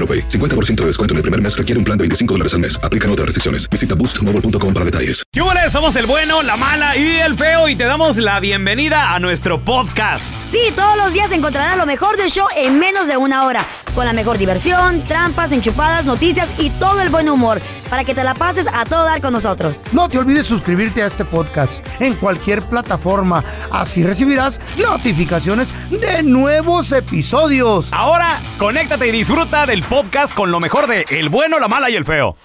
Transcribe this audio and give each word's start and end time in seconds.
AroPay. 0.00 0.28
50% 0.28 0.76
de 0.76 0.86
descuento 0.86 1.12
en 1.12 1.18
el 1.18 1.22
primer 1.22 1.42
mes 1.42 1.56
requiere 1.56 1.78
un 1.78 1.84
plan 1.84 1.98
de 1.98 2.04
25 2.04 2.34
dólares 2.34 2.54
al 2.54 2.60
mes. 2.60 2.80
Aplican 2.82 3.10
otras 3.10 3.26
restricciones. 3.26 3.68
Visita 3.68 3.94
boostmobile.com 3.94 4.72
para 4.72 4.86
detalles. 4.86 5.22
¿Qué 5.30 5.42
hubo? 5.42 5.50
Somos 5.70 5.94
el 5.96 6.06
bueno, 6.06 6.42
la 6.42 6.56
mala 6.56 6.96
y 6.96 7.18
el 7.18 7.36
feo 7.36 7.68
y 7.68 7.76
te 7.76 7.84
damos 7.84 8.16
la 8.16 8.40
bienvenida 8.40 9.14
a 9.14 9.20
nuestro 9.20 9.64
podcast. 9.64 10.34
Sí, 10.50 10.72
todos 10.74 10.96
los 10.96 11.12
días 11.12 11.30
encontrarás 11.32 11.76
lo 11.76 11.86
mejor 11.86 12.16
del 12.16 12.30
show 12.30 12.46
en 12.56 12.78
menos 12.78 13.06
de 13.06 13.16
una 13.16 13.46
hora. 13.46 13.64
Con 13.94 14.04
la 14.06 14.12
mejor 14.12 14.38
diversión, 14.38 15.04
trampas, 15.04 15.52
enchufadas, 15.52 16.04
noticias 16.06 16.48
y 16.58 16.70
todo 16.70 17.02
el 17.02 17.08
buen 17.08 17.28
humor. 17.28 17.60
Para 17.88 18.04
que 18.04 18.14
te 18.14 18.22
la 18.22 18.34
pases 18.34 18.66
a 18.72 18.84
todo 18.84 19.04
dar 19.04 19.20
con 19.20 19.32
nosotros. 19.32 19.82
No 19.92 20.08
te 20.08 20.18
olvides 20.18 20.46
suscribirte 20.46 21.02
a 21.02 21.06
este 21.06 21.24
podcast 21.24 21.84
en 22.00 22.14
cualquier 22.14 22.62
plataforma. 22.62 23.44
Así 23.70 24.04
recibirás 24.04 24.60
notificaciones 24.78 25.74
de 25.90 26.22
nuevos 26.22 26.92
episodios. 26.92 27.88
Ahora, 27.90 28.42
conéctate 28.58 29.08
y 29.08 29.12
disfruta 29.12 29.66
del 29.66 29.82
podcast 29.90 30.34
con 30.34 30.50
lo 30.52 30.60
mejor 30.60 30.86
de 30.86 31.04
El 31.10 31.28
bueno, 31.28 31.58
la 31.58 31.66
mala 31.68 31.90
y 31.90 31.96
el 31.96 32.04
feo. 32.04 32.36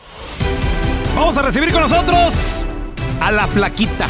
Vamos 1.16 1.38
a 1.38 1.44
recibir 1.44 1.72
con 1.72 1.82
nosotros 1.82 2.68
a 3.22 3.32
la 3.32 3.46
flaquita. 3.48 4.08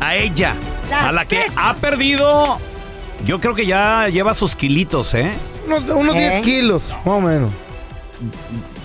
A 0.00 0.14
ella. 0.14 0.54
La 0.90 1.08
a 1.08 1.12
la 1.12 1.24
que 1.24 1.40
ha 1.56 1.72
perdido. 1.74 2.58
Yo 3.24 3.40
creo 3.40 3.54
que 3.54 3.64
ya 3.66 4.08
lleva 4.08 4.34
sus 4.34 4.54
kilitos, 4.54 5.14
¿eh? 5.14 5.32
Unos, 5.66 5.82
unos 5.88 6.14
¿Eh? 6.14 6.18
10 6.18 6.42
kilos, 6.42 6.82
más 6.90 7.06
o 7.06 7.20
menos. 7.22 7.50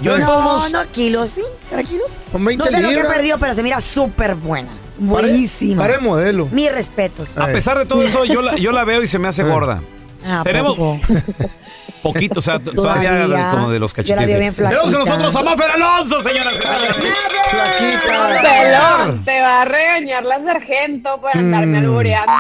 Yo 0.02 0.18
No, 0.18 0.70
no, 0.70 0.80
kilos, 0.92 1.32
¿sí? 1.32 1.42
¿Será 1.70 1.84
kilos? 1.84 2.08
Con 2.32 2.46
20 2.46 2.64
No 2.64 2.72
sé 2.72 2.82
lo 2.82 2.90
que 2.90 3.00
he 3.00 3.04
perdido, 3.06 3.38
pero 3.40 3.54
se 3.54 3.64
mira 3.64 3.82
súper 3.82 4.36
buena. 4.36 4.70
Pare- 4.70 4.78
Buenísima. 4.98 5.82
Pare 5.84 5.98
modelo. 6.00 6.48
Mis 6.52 6.72
respetos. 6.72 7.38
A 7.38 7.48
pesar 7.48 7.78
de 7.78 7.86
todo 7.86 8.02
eso, 8.04 8.24
yo 8.26 8.42
la, 8.42 8.56
yo 8.58 8.72
la 8.72 8.84
veo 8.86 9.04
y 9.04 9.08
se 9.08 9.20
me 9.20 9.28
hace 9.28 9.44
gorda. 9.44 9.82
Ah, 10.26 10.42
Tenemos- 10.44 10.76
poco. 10.78 11.00
Poquito, 12.02 12.40
o 12.40 12.42
sea, 12.42 12.60
todavía, 12.76 13.24
Todavía. 13.26 13.52
como 13.52 13.70
de 13.70 13.80
los 13.80 13.94
cachetes. 13.94 14.26
Tenemos 14.26 14.56
con 14.56 14.66
flaquita. 14.70 14.98
nosotros 14.98 15.36
a 15.36 15.44
Mafer 15.44 15.72
Alonso, 15.72 16.20
señoras 16.22 16.60
y 17.80 19.24
te 19.24 19.42
va 19.42 19.62
a 19.62 19.66
regañar 19.66 20.24
la 20.24 20.40
sargento 20.42 21.20
por 21.22 21.36
andarme 21.36 21.80
albureando. 21.80 22.32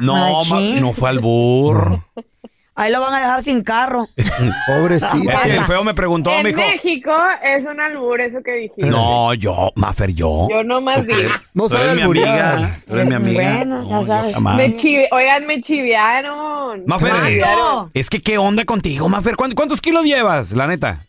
No, 0.00 0.42
ma- 0.44 0.60
no 0.80 0.92
fue 0.92 1.10
al 1.10 1.18
burro. 1.20 2.04
Ahí 2.76 2.90
lo 2.92 3.00
van 3.00 3.12
a 3.12 3.18
dejar 3.18 3.42
sin 3.42 3.62
carro. 3.62 4.06
Pobrecita. 4.66 5.32
Es 5.34 5.40
que 5.42 5.52
el 5.56 5.64
feo 5.64 5.84
me 5.84 5.92
preguntó, 5.92 6.32
en 6.32 6.42
me 6.44 6.48
dijo. 6.50 6.60
México 6.62 7.12
es 7.42 7.64
un 7.66 7.78
albur 7.80 8.20
eso 8.20 8.42
que 8.42 8.52
dijiste. 8.54 8.86
No, 8.86 9.34
yo, 9.34 9.70
Mafer, 9.74 10.12
yo. 10.14 10.48
Yo 10.50 10.62
nomás 10.62 11.06
digo. 11.06 11.28
No 11.52 11.68
Tú 11.68 11.76
eres 11.76 11.94
mi 11.96 12.02
amiga. 12.02 12.78
Tú 12.86 12.94
eres 12.94 13.08
mi 13.08 13.14
amiga. 13.16 13.42
bueno, 13.56 13.88
ya 13.88 13.96
No, 13.96 14.06
sabes. 14.06 14.36
Me 14.40 14.68
chive- 14.76 15.08
Oigan, 15.12 15.46
me 15.46 15.60
chivearon. 15.60 16.84
Mafer, 16.86 17.12
chivearon. 17.26 17.90
es 17.92 18.08
que 18.08 18.22
qué 18.22 18.38
onda 18.38 18.64
contigo, 18.64 19.08
Mafer. 19.08 19.36
¿Cuántos, 19.36 19.56
cuántos 19.56 19.80
kilos 19.82 20.04
llevas, 20.06 20.52
la 20.52 20.66
neta? 20.66 21.06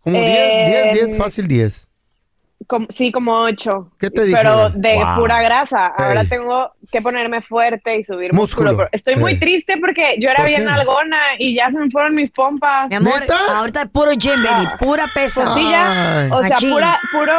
Como 0.00 0.18
10, 0.18 0.28
Eh, 0.30 0.92
10, 0.94 1.06
10, 1.08 1.18
fácil 1.18 1.48
10. 1.48 1.87
Como- 2.68 2.86
sí, 2.90 3.10
como 3.10 3.32
ocho. 3.44 3.90
¿Qué 3.98 4.10
te 4.10 4.16
Pero 4.26 4.26
dijeron? 4.26 4.80
de 4.80 4.94
Wow. 4.96 5.16
pura 5.16 5.40
grasa. 5.42 5.86
Ahora 5.86 6.24
tengo 6.24 6.70
que 6.92 7.00
ponerme 7.00 7.40
fuerte 7.40 7.96
y 7.98 8.04
subir 8.04 8.34
Músculo. 8.34 8.86
Estoy 8.92 9.16
muy 9.16 9.38
triste 9.38 9.78
porque 9.80 10.16
yo 10.20 10.28
era 10.28 10.40
¿Por 10.42 10.48
bien 10.48 10.64
qué? 10.64 10.68
algona 10.70 11.16
y 11.38 11.54
ya 11.56 11.70
se 11.70 11.78
me 11.78 11.90
fueron 11.90 12.14
mis 12.14 12.30
pompas. 12.30 12.90
Mi 12.90 12.96
amor, 12.96 13.20
¿Neta? 13.20 13.36
ahorita 13.56 13.82
es 13.82 13.88
puro 13.88 14.10
gym, 14.12 14.34
baby. 14.44 14.66
Pura 14.78 15.06
pesa. 15.14 15.44
Pues 15.44 15.54
sí, 15.54 15.70
ya. 15.70 16.28
O 16.30 16.42
sea, 16.42 16.58
pura, 16.58 16.98
puro, 17.10 17.32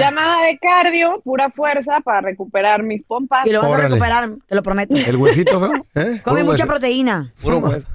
ya 0.00 0.10
nada 0.10 0.46
de 0.46 0.58
cardio, 0.58 1.20
pura 1.22 1.48
fuerza 1.50 2.00
para 2.00 2.20
recuperar 2.20 2.82
mis 2.82 3.04
pompas. 3.04 3.46
Y 3.46 3.52
lo 3.52 3.62
vas 3.62 3.72
a 3.78 3.82
recuperar, 3.82 4.28
te 4.48 4.54
lo 4.56 4.62
prometo. 4.64 4.96
¿El 4.96 5.14
huesito, 5.16 5.60
feo? 5.60 5.72
¿Eh? 5.94 6.20
Come 6.24 6.40
puro 6.40 6.44
mucha 6.44 6.50
hueso. 6.64 6.66
proteína. 6.66 7.32
Puro 7.40 7.58
hueso. 7.58 7.86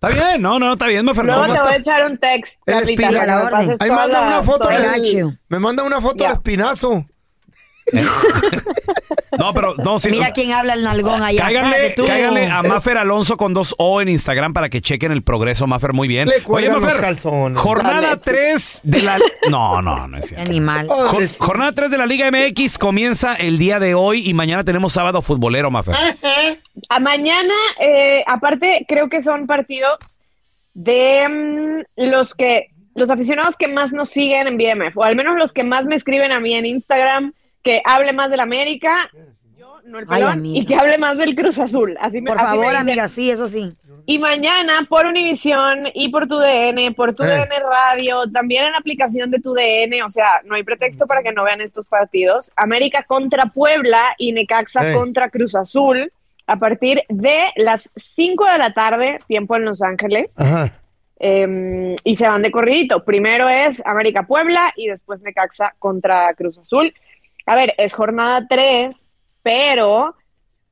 Está 0.00 0.08
bien, 0.10 0.40
no, 0.42 0.58
no, 0.60 0.74
está 0.74 0.86
bien, 0.86 1.04
Mafer. 1.04 1.24
Luego 1.24 1.46
no, 1.48 1.54
te 1.54 1.60
voy 1.60 1.72
a 1.72 1.76
echar 1.76 2.04
un 2.06 2.18
text, 2.18 2.54
El 2.66 2.74
Carlita, 2.74 3.08
para 3.10 3.24
que 3.26 3.44
me 3.44 3.50
pases 3.50 3.68
Ahí 3.80 3.88
toda 3.88 3.94
manda 4.00 4.20
la- 4.20 4.26
una 4.28 4.42
foto. 4.44 4.58
toda 4.68 4.78
la-. 4.78 5.36
Me 5.48 5.58
manda 5.58 5.82
una 5.82 6.00
foto 6.00 6.16
Ya. 6.22 6.28
de 6.28 6.34
espinazo. 6.34 7.04
No, 9.38 9.54
pero 9.54 9.74
no, 9.76 9.98
sí. 9.98 10.10
Mira 10.10 10.30
quién 10.32 10.52
habla 10.52 10.74
el 10.74 10.82
nalgón 10.84 11.22
allá. 11.22 11.42
Cáiganle, 11.42 11.94
cáiganle 11.94 12.46
a 12.48 12.62
Mafer 12.62 12.98
Alonso 12.98 13.36
con 13.36 13.54
dos 13.54 13.74
O 13.78 14.00
en 14.00 14.08
Instagram 14.08 14.52
para 14.52 14.68
que 14.68 14.80
chequen 14.80 15.12
el 15.12 15.22
progreso, 15.22 15.66
Mafer, 15.66 15.92
muy 15.92 16.08
bien. 16.08 16.28
Le 16.28 16.36
Oye, 16.46 16.70
calzones. 17.00 17.58
jornada 17.58 18.00
Dale. 18.00 18.20
3 18.24 18.80
de 18.84 19.02
la... 19.02 19.18
No, 19.50 19.80
no, 19.82 20.06
no 20.08 20.18
es 20.18 20.26
cierto. 20.26 20.44
animal. 20.46 20.88
Jo- 20.88 21.20
jornada 21.38 21.72
3 21.72 21.90
de 21.90 21.98
la 21.98 22.06
Liga 22.06 22.30
MX 22.30 22.78
comienza 22.78 23.34
el 23.34 23.58
día 23.58 23.78
de 23.80 23.94
hoy 23.94 24.28
y 24.28 24.34
mañana 24.34 24.64
tenemos 24.64 24.92
sábado 24.92 25.22
futbolero, 25.22 25.70
Mafer. 25.70 25.94
A 26.88 27.00
mañana, 27.00 27.54
eh, 27.80 28.22
aparte, 28.26 28.84
creo 28.88 29.08
que 29.08 29.20
son 29.20 29.46
partidos 29.46 30.20
de 30.74 31.28
mm, 31.96 32.04
los 32.10 32.34
que 32.34 32.68
los 32.94 33.10
aficionados 33.10 33.56
que 33.56 33.68
más 33.68 33.92
nos 33.92 34.08
siguen 34.08 34.48
en 34.48 34.56
BMF, 34.58 34.96
o 34.96 35.04
al 35.04 35.14
menos 35.14 35.36
los 35.36 35.52
que 35.52 35.62
más 35.62 35.86
me 35.86 35.94
escriben 35.94 36.32
a 36.32 36.40
mí 36.40 36.54
en 36.54 36.66
Instagram, 36.66 37.32
que 37.68 37.82
hable 37.84 38.12
más 38.14 38.30
del 38.30 38.40
América, 38.40 39.10
yo, 39.58 39.80
no 39.84 39.98
el 39.98 40.06
pelón, 40.06 40.46
y 40.46 40.64
que 40.64 40.74
hable 40.74 40.96
más 40.96 41.18
del 41.18 41.34
Cruz 41.34 41.58
Azul. 41.58 41.96
Así 42.00 42.20
me, 42.22 42.30
Por 42.30 42.38
así 42.38 42.46
me 42.46 42.50
favor, 42.62 42.70
dicen. 42.70 42.88
amiga, 42.88 43.08
sí, 43.08 43.30
eso 43.30 43.46
sí. 43.48 43.76
Y 44.06 44.18
mañana 44.18 44.86
por 44.88 45.04
Univisión 45.04 45.88
y 45.92 46.08
por 46.08 46.26
tu 46.28 46.38
DN, 46.38 46.92
por 46.94 47.14
tu 47.14 47.24
Eh. 47.24 47.26
DN 47.26 47.58
Radio, 47.58 48.22
también 48.32 48.64
en 48.64 48.72
la 48.72 48.78
aplicación 48.78 49.30
de 49.30 49.38
tu 49.40 49.52
DN, 49.52 50.02
o 50.02 50.08
sea, 50.08 50.40
no 50.44 50.54
hay 50.54 50.62
pretexto 50.62 51.06
para 51.06 51.22
que 51.22 51.30
no 51.32 51.44
vean 51.44 51.60
estos 51.60 51.86
partidos. 51.86 52.50
América 52.56 53.02
contra 53.06 53.46
Puebla 53.52 54.00
y 54.16 54.32
Necaxa 54.32 54.90
Eh. 54.90 54.94
contra 54.94 55.28
Cruz 55.28 55.54
Azul 55.54 56.10
a 56.46 56.56
partir 56.56 57.02
de 57.10 57.38
las 57.56 57.90
5 57.96 58.46
de 58.46 58.56
la 58.56 58.72
tarde, 58.72 59.18
tiempo 59.26 59.56
en 59.56 59.66
Los 59.66 59.82
Ángeles, 59.82 60.40
Ajá. 60.40 60.72
eh, 61.20 61.94
y 62.02 62.16
se 62.16 62.26
van 62.28 62.40
de 62.40 62.50
corridito. 62.50 63.04
Primero 63.04 63.46
es 63.50 63.82
América 63.84 64.22
Puebla 64.22 64.72
y 64.76 64.86
después 64.86 65.20
Necaxa 65.20 65.74
contra 65.78 66.32
Cruz 66.32 66.56
Azul. 66.58 66.94
A 67.48 67.54
ver, 67.54 67.74
es 67.78 67.94
jornada 67.94 68.46
3, 68.48 69.12
pero 69.42 70.14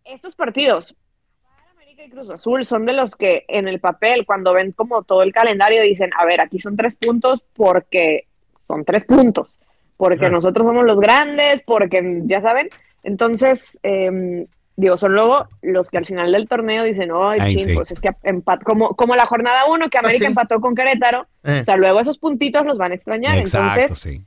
estos 0.04 0.36
partidos 0.36 0.94
para 1.42 1.70
América 1.72 2.04
y 2.04 2.10
Cruz 2.10 2.28
Azul 2.30 2.64
son 2.64 2.84
de 2.86 2.92
los 2.92 3.16
que 3.16 3.44
en 3.48 3.66
el 3.66 3.80
papel, 3.80 4.26
cuando 4.26 4.52
ven 4.52 4.72
como 4.72 5.02
todo 5.02 5.22
el 5.22 5.32
calendario, 5.32 5.82
dicen, 5.82 6.10
a 6.18 6.24
ver, 6.24 6.40
aquí 6.40 6.60
son 6.60 6.76
tres 6.76 6.94
puntos 6.96 7.42
porque 7.54 8.26
son 8.58 8.84
tres 8.84 9.04
puntos, 9.04 9.56
porque 9.96 10.28
nosotros 10.28 10.66
somos 10.66 10.84
los 10.84 11.00
grandes, 11.00 11.62
porque 11.62 12.22
ya 12.24 12.40
saben. 12.40 12.68
Entonces, 13.02 13.78
eh, 13.82 14.46
digo, 14.76 14.96
son 14.96 15.14
luego 15.14 15.48
los 15.62 15.88
que 15.88 15.96
al 15.98 16.04
final 16.04 16.32
del 16.32 16.48
torneo 16.48 16.82
dicen, 16.84 17.10
ay, 17.14 17.38
Ay, 17.40 17.54
ching, 17.54 17.64
sí. 17.68 17.74
pues 17.74 17.90
es 17.92 18.00
que 18.00 18.10
empat 18.24 18.62
como, 18.64 18.90
como 18.96 19.16
la 19.16 19.24
jornada 19.24 19.64
1 19.70 19.88
que 19.88 19.96
América 19.98 20.24
sí. 20.26 20.30
empató 20.30 20.60
con 20.60 20.74
Querétaro, 20.74 21.26
Eh. 21.44 21.60
o 21.60 21.64
sea, 21.64 21.76
luego 21.76 22.00
esos 22.00 22.18
puntitos 22.18 22.66
los 22.66 22.76
van 22.76 22.92
a 22.92 22.96
extrañar. 22.96 23.38
Exacto, 23.38 23.80
Entonces, 23.80 23.98
sí. 23.98 24.20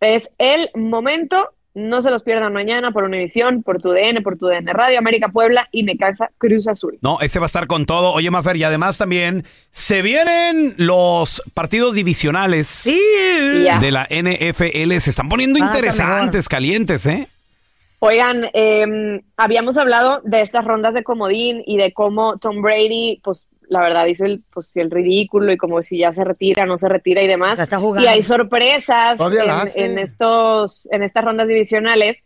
Es 0.00 0.28
el 0.38 0.70
momento. 0.74 1.50
No 1.74 2.02
se 2.02 2.10
los 2.10 2.22
pierdan 2.22 2.52
mañana 2.52 2.92
por 2.92 3.04
Univisión, 3.04 3.62
por 3.62 3.80
tu 3.80 3.90
DN, 3.90 4.20
por 4.20 4.36
tu 4.36 4.46
DN 4.46 4.70
Radio, 4.74 4.98
América 4.98 5.28
Puebla 5.28 5.68
y 5.72 5.84
Necaxa 5.84 6.30
Cruz 6.36 6.68
Azul. 6.68 6.98
No, 7.00 7.18
ese 7.20 7.38
va 7.38 7.46
a 7.46 7.46
estar 7.46 7.66
con 7.66 7.86
todo. 7.86 8.12
Oye, 8.12 8.30
Mafer, 8.30 8.56
y 8.56 8.64
además 8.64 8.98
también 8.98 9.44
se 9.70 10.02
vienen 10.02 10.74
los 10.76 11.42
partidos 11.54 11.94
divisionales 11.94 12.68
Sí. 12.68 13.00
De 13.80 13.90
la 13.90 14.06
NFL. 14.10 14.98
Se 14.98 15.10
están 15.10 15.28
poniendo 15.28 15.58
interesantes, 15.58 16.48
calientes, 16.48 17.06
¿eh? 17.06 17.28
Oigan, 18.00 18.50
eh, 18.52 19.22
habíamos 19.36 19.78
hablado 19.78 20.20
de 20.24 20.40
estas 20.40 20.64
rondas 20.64 20.92
de 20.92 21.04
comodín 21.04 21.62
y 21.66 21.76
de 21.76 21.92
cómo 21.92 22.36
Tom 22.38 22.60
Brady, 22.60 23.20
pues 23.22 23.46
la 23.72 23.80
verdad 23.80 24.06
hizo 24.06 24.26
el, 24.26 24.44
pues, 24.52 24.76
el 24.76 24.90
ridículo 24.90 25.50
y 25.50 25.56
como 25.56 25.80
si 25.80 25.98
ya 25.98 26.12
se 26.12 26.24
retira, 26.24 26.66
no 26.66 26.76
se 26.76 26.88
retira 26.88 27.22
y 27.22 27.26
demás. 27.26 27.58
Está. 27.58 27.80
Y 28.00 28.06
hay 28.06 28.22
sorpresas 28.22 29.18
en, 29.74 29.98
estos, 29.98 30.88
en 30.92 31.02
estas 31.02 31.24
rondas 31.24 31.48
divisionales 31.48 32.22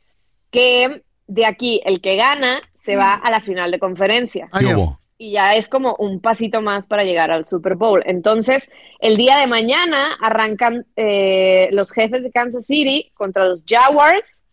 que 0.50 1.02
de 1.28 1.46
aquí 1.46 1.81
el 1.84 2.00
que 2.00 2.16
gana 2.16 2.60
se 2.75 2.96
va 2.96 3.14
a 3.14 3.31
la 3.31 3.40
final 3.40 3.70
de 3.70 3.81
conferencia 3.81 4.48
Ay, 4.52 4.66
¿Qué 4.66 4.75
hubo? 4.75 5.00
y 5.19 5.32
ya 5.32 5.54
es 5.54 5.69
como 5.69 5.96
un 5.98 6.20
pasito 6.20 6.62
más 6.62 6.87
para 6.87 7.04
llegar 7.04 7.31
al 7.31 7.46
Super 7.46 7.75
Bowl. 7.75 8.02
Entonces, 8.06 8.69
el 8.99 9.16
día 9.16 9.38
de 9.38 9.46
mañana 9.46 10.10
arrancan 10.20 10.87
eh, 10.96 11.69
los 11.72 11.90
jefes 11.90 12.22
de 12.22 12.31
Kansas 12.31 12.66
City 12.66 13.10
contra 13.14 13.46
los 13.46 13.64
Jaguars. 13.66 14.44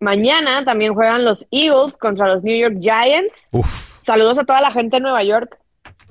Mañana 0.00 0.64
también 0.64 0.92
juegan 0.94 1.24
los 1.24 1.46
Eagles 1.50 1.96
contra 1.96 2.26
los 2.26 2.42
New 2.42 2.56
York 2.56 2.78
Giants. 2.80 3.48
Uf, 3.52 4.02
Saludos 4.02 4.38
a 4.38 4.44
toda 4.44 4.60
la 4.60 4.70
gente 4.70 4.96
de 4.96 5.00
Nueva 5.00 5.22
York. 5.24 5.58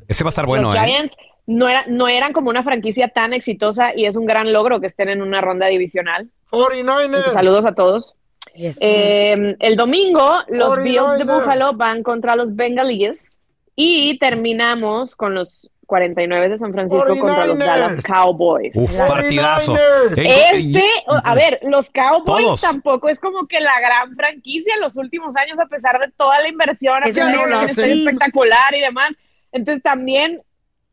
Ese 0.07 0.23
va 0.23 0.27
a 0.27 0.29
estar 0.29 0.45
bueno, 0.45 0.67
los 0.71 0.75
¿eh? 0.75 0.79
Giants 0.85 1.17
no, 1.47 1.67
era- 1.69 1.85
no 1.87 2.07
eran 2.07 2.33
como 2.33 2.49
una 2.49 2.63
franquicia 2.63 3.09
tan 3.09 3.33
exitosa 3.33 3.93
y 3.95 4.05
es 4.05 4.15
un 4.15 4.25
gran 4.25 4.51
logro 4.53 4.79
que 4.81 4.87
estén 4.87 5.09
en 5.09 5.21
una 5.21 5.41
ronda 5.41 5.67
divisional. 5.67 6.29
49ers. 6.51 7.05
Entonces, 7.05 7.33
saludos 7.33 7.65
a 7.65 7.73
todos. 7.75 8.15
Yes. 8.55 8.77
Eh, 8.81 9.55
el 9.59 9.75
domingo, 9.75 10.35
los 10.47 10.77
49ers. 10.77 10.83
Bills 10.83 11.17
de 11.17 11.23
Buffalo 11.25 11.73
van 11.73 12.03
contra 12.03 12.35
los 12.35 12.55
Bengalíes 12.55 13.37
y 13.75 14.17
terminamos 14.19 15.15
con 15.15 15.33
los 15.35 15.71
49 15.87 16.49
de 16.49 16.57
San 16.57 16.71
Francisco 16.73 17.15
contra 17.19 17.45
los 17.45 17.59
49ers. 17.59 17.65
Dallas 17.65 18.01
Cowboys. 18.01 18.71
Uf, 18.75 18.89
49ers. 18.91 19.07
partidazo. 19.07 19.75
Eh, 19.77 20.49
Este, 20.53 20.83
a 21.07 21.35
ver, 21.35 21.59
los 21.63 21.89
Cowboys 21.91 22.43
Todos. 22.45 22.61
tampoco 22.61 23.09
es 23.09 23.19
como 23.19 23.45
que 23.47 23.59
la 23.59 23.79
gran 23.79 24.15
franquicia 24.15 24.73
en 24.75 24.81
los 24.81 24.95
últimos 24.97 25.35
años, 25.35 25.59
a 25.59 25.67
pesar 25.67 25.99
de 25.99 26.11
toda 26.17 26.39
la 26.41 26.47
inversión, 26.49 26.97
a 26.97 27.01
pesar 27.05 27.27
de 27.27 27.33
no 27.51 27.59
que 27.59 27.65
estadio 27.65 27.93
espectacular 27.93 28.73
y 28.75 28.81
demás. 28.81 29.11
Entonces 29.55 29.81
también 29.81 30.41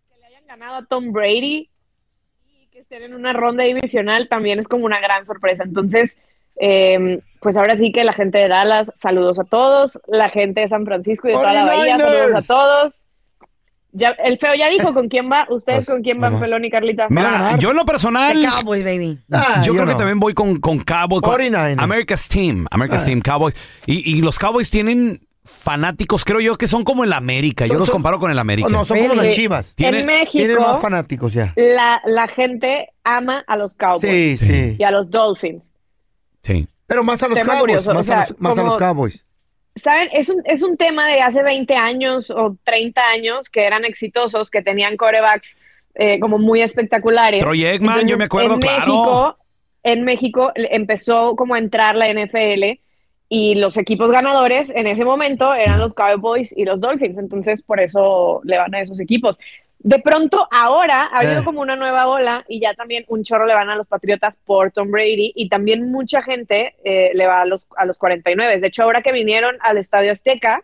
que 0.08 0.20
le 0.20 0.26
hayan 0.26 0.46
ganado 0.46 0.76
a 0.76 0.84
Tom 0.86 1.12
Brady 1.12 1.68
y 2.46 2.66
que 2.70 2.78
estén 2.80 3.02
en 3.02 3.14
una 3.14 3.32
ronda 3.32 3.64
divisional 3.64 4.28
también 4.28 4.58
es 4.58 4.68
como 4.68 4.86
una 4.86 5.00
gran 5.00 5.26
sorpresa. 5.26 5.64
Entonces, 5.64 6.16
eh, 6.60 7.20
pues 7.40 7.56
ahora 7.56 7.76
sí 7.76 7.90
que 7.92 8.04
la 8.04 8.12
gente 8.12 8.38
de 8.38 8.48
Dallas, 8.48 8.92
saludos 8.94 9.40
a 9.40 9.44
todos, 9.44 10.00
la 10.06 10.28
gente 10.28 10.60
de 10.60 10.68
San 10.68 10.84
Francisco 10.86 11.26
y 11.28 11.32
de 11.32 11.38
toda 11.38 11.52
la 11.52 11.64
bahía, 11.64 11.96
49ers. 11.96 12.00
saludos 12.02 12.44
a 12.44 12.46
todos. 12.46 13.04
Ya, 13.94 14.08
el 14.24 14.38
feo 14.38 14.54
ya 14.54 14.70
dijo 14.70 14.94
con 14.94 15.08
quién 15.08 15.30
va, 15.30 15.46
ustedes 15.50 15.84
Pues, 15.84 15.94
con 15.96 16.02
quién 16.02 16.18
van. 16.18 16.40
Pelón 16.40 16.64
y 16.64 16.70
Carlita. 16.70 17.08
Mira, 17.10 17.58
yo 17.58 17.72
en 17.72 17.76
lo 17.76 17.84
personal, 17.84 18.40
The 18.40 18.46
Cowboys, 18.48 18.84
baby. 18.84 19.18
Ah, 19.30 19.60
yo 19.62 19.74
creo 19.74 19.86
que 19.86 19.94
también 19.96 20.18
voy 20.18 20.32
con, 20.32 20.60
con 20.60 20.78
Cowboys. 20.82 21.20
con 21.20 21.34
49ers. 21.34 21.76
America's 21.82 22.26
Team. 22.28 22.66
America's 22.70 23.02
Ah. 23.02 23.06
Team, 23.06 23.20
Cowboys. 23.20 23.54
Y, 23.86 24.16
y 24.16 24.22
los 24.22 24.38
Cowboys 24.38 24.70
tienen 24.70 25.20
fanáticos, 25.52 26.24
creo 26.24 26.40
yo, 26.40 26.56
que 26.56 26.66
son 26.66 26.84
como 26.84 27.04
el 27.04 27.12
América. 27.12 27.66
Yo 27.66 27.74
Son- 27.74 27.80
los 27.80 27.90
comparo 27.90 28.18
con 28.18 28.30
el 28.30 28.38
América. 28.38 28.68
No, 28.68 28.84
son 28.84 28.98
como 28.98 29.10
Sí. 29.14 29.16
las 29.20 29.34
chivas. 29.34 29.74
Tiene- 29.74 30.00
en 30.00 30.06
Tienen 30.26 30.56
más 30.56 30.64
México, 30.66 30.78
fanáticos 30.80 31.32
ya. 31.32 31.52
la, 31.56 32.00
la 32.04 32.26
gente 32.28 32.88
ama 33.04 33.44
a 33.46 33.56
los 33.56 33.74
Cowboys 33.74 34.00
Sí, 34.02 34.36
sí. 34.38 34.76
y 34.78 34.82
a 34.82 34.90
los 34.90 35.10
Dolphins. 35.10 35.74
Sí. 36.42 36.66
Pero 36.86 37.04
más 37.04 37.22
a 37.22 37.28
los 37.28 37.34
Tema 37.38 37.54
Cowboys. 37.54 37.60
curioso, 37.60 37.94
más 37.94 38.00
o 38.00 38.02
sea, 38.02 38.16
a 38.22 38.28
los, 38.28 38.40
más 38.40 38.52
a 38.52 38.60
como- 38.60 38.72
los 38.72 38.78
Cowboys. 38.78 39.24
¿Saben? 39.82 40.08
Es 40.12 40.28
un, 40.28 40.42
es 40.44 40.62
un 40.62 40.76
tema 40.76 41.06
de 41.06 41.22
hace 41.22 41.42
20 41.42 41.74
años 41.76 42.30
o 42.30 42.56
30 42.62 43.00
años 43.10 43.48
que 43.48 43.64
eran 43.64 43.84
exitosos, 43.86 44.50
que 44.50 44.60
tenían 44.62 44.96
corebacks 44.98 45.56
eh, 45.94 46.18
como 46.20 46.38
muy 46.38 46.60
espectaculares. 46.62 47.40
Troy 47.42 47.64
Aikman, 47.66 48.06
yo 48.08 48.16
me 48.18 48.24
acuerdo, 48.24 48.54
en 48.54 48.60
claro. 48.60 48.78
México, 48.86 49.38
en 49.82 50.04
México 50.04 50.52
empezó 50.54 51.36
como 51.36 51.54
a 51.54 51.58
entrar 51.58 51.94
la 51.96 52.08
NFL 52.08 52.80
y 53.34 53.54
los 53.54 53.78
equipos 53.78 54.10
ganadores 54.10 54.68
en 54.74 54.86
ese 54.86 55.06
momento 55.06 55.54
eran 55.54 55.78
los 55.80 55.94
Cowboys 55.94 56.52
y 56.54 56.66
los 56.66 56.82
Dolphins, 56.82 57.16
entonces 57.16 57.62
por 57.62 57.80
eso 57.80 58.42
le 58.44 58.58
van 58.58 58.74
a 58.74 58.80
esos 58.80 59.00
equipos. 59.00 59.38
De 59.78 59.98
pronto, 60.00 60.46
ahora 60.50 61.04
ha 61.10 61.20
habido 61.20 61.40
Eh. 61.40 61.44
como 61.44 61.62
una 61.62 61.74
nueva 61.74 62.06
ola 62.08 62.44
y 62.46 62.60
ya 62.60 62.74
también 62.74 63.04
un 63.08 63.24
chorro 63.24 63.46
le 63.46 63.54
van 63.54 63.70
a 63.70 63.74
los 63.76 63.86
Patriotas 63.86 64.36
por 64.36 64.70
Tom 64.70 64.90
Brady 64.90 65.32
y 65.34 65.48
también 65.48 65.90
mucha 65.90 66.20
gente 66.22 66.74
eh, 66.84 67.10
le 67.14 67.26
va 67.26 67.40
a 67.40 67.46
los, 67.46 67.66
a 67.76 67.86
los 67.86 67.98
49. 67.98 68.60
De 68.60 68.66
hecho, 68.66 68.82
ahora 68.82 69.00
que 69.00 69.12
vinieron 69.12 69.56
al 69.62 69.78
Estadio 69.78 70.10
Azteca, 70.12 70.62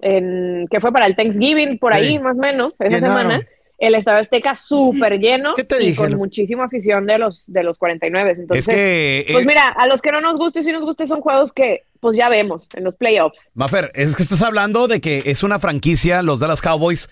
en, 0.00 0.66
que 0.68 0.80
fue 0.80 0.92
para 0.92 1.06
el 1.06 1.14
Thanksgiving, 1.14 1.78
por 1.78 1.92
ahí 1.94 2.08
Sí. 2.14 2.18
más 2.18 2.36
o 2.36 2.40
menos, 2.40 2.80
esa 2.80 2.96
Llenaron. 2.96 3.18
semana, 3.22 3.46
el 3.80 3.94
Estadio 3.96 4.20
Azteca 4.20 4.54
súper 4.54 5.18
lleno 5.18 5.54
¿Qué 5.54 5.64
te 5.64 5.82
y 5.82 5.94
con 5.96 6.14
muchísima 6.14 6.64
afición 6.66 7.06
de 7.06 7.18
los, 7.18 7.44
de 7.50 7.62
los 7.64 7.78
49. 7.78 8.30
Entonces, 8.38 8.68
es 8.68 8.74
que. 8.74 9.26
pues 9.32 9.42
eh, 9.44 9.46
mira, 9.46 9.68
a 9.70 9.86
los 9.86 10.00
que 10.02 10.12
no 10.12 10.20
nos 10.20 10.36
guste, 10.36 10.62
si 10.62 10.70
nos 10.70 10.82
guste, 10.84 11.06
son 11.06 11.20
juegos 11.20 11.52
que 11.52 11.84
pues 11.98 12.16
ya 12.16 12.28
vemos 12.28 12.68
en 12.74 12.84
los 12.84 12.94
playoffs. 12.94 13.50
Mafer, 13.54 13.90
es 13.94 14.14
que 14.14 14.22
estás 14.22 14.42
hablando 14.42 14.86
de 14.86 15.00
que 15.00 15.22
es 15.26 15.42
una 15.42 15.58
franquicia, 15.58 16.22
los 16.22 16.38
Dallas 16.40 16.62
Cowboys, 16.62 17.08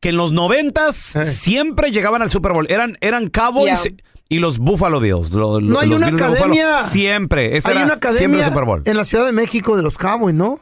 que 0.00 0.08
en 0.10 0.16
los 0.16 0.32
noventas 0.32 1.16
Eh. 1.16 1.24
siempre 1.24 1.90
llegaban 1.90 2.22
al 2.22 2.30
Super 2.30 2.52
Bowl. 2.52 2.66
Eran, 2.70 2.96
eran 3.00 3.28
Cowboys 3.28 3.92
y 4.28 4.38
los 4.38 4.58
Buffalo 4.58 5.00
Bills. 5.00 5.32
lo- 5.32 5.60
No 5.60 5.80
hay 5.80 5.88
los 5.88 5.98
una 5.98 6.06
Bills 6.06 6.20
de 6.20 6.28
Buffalo. 6.28 6.52
academia. 6.54 6.78
Siempre. 6.78 7.56
Esa 7.56 7.70
Hay 7.70 7.76
era 7.76 7.84
una 7.86 7.94
siempre 7.94 8.08
academia 8.10 8.38
el 8.38 8.44
Super 8.52 8.64
Bowl. 8.64 8.82
en 8.84 8.96
la 8.96 9.04
Ciudad 9.04 9.26
de 9.26 9.32
México 9.32 9.76
de 9.76 9.82
los 9.82 9.98
Cowboys, 9.98 10.34
¿no? 10.36 10.60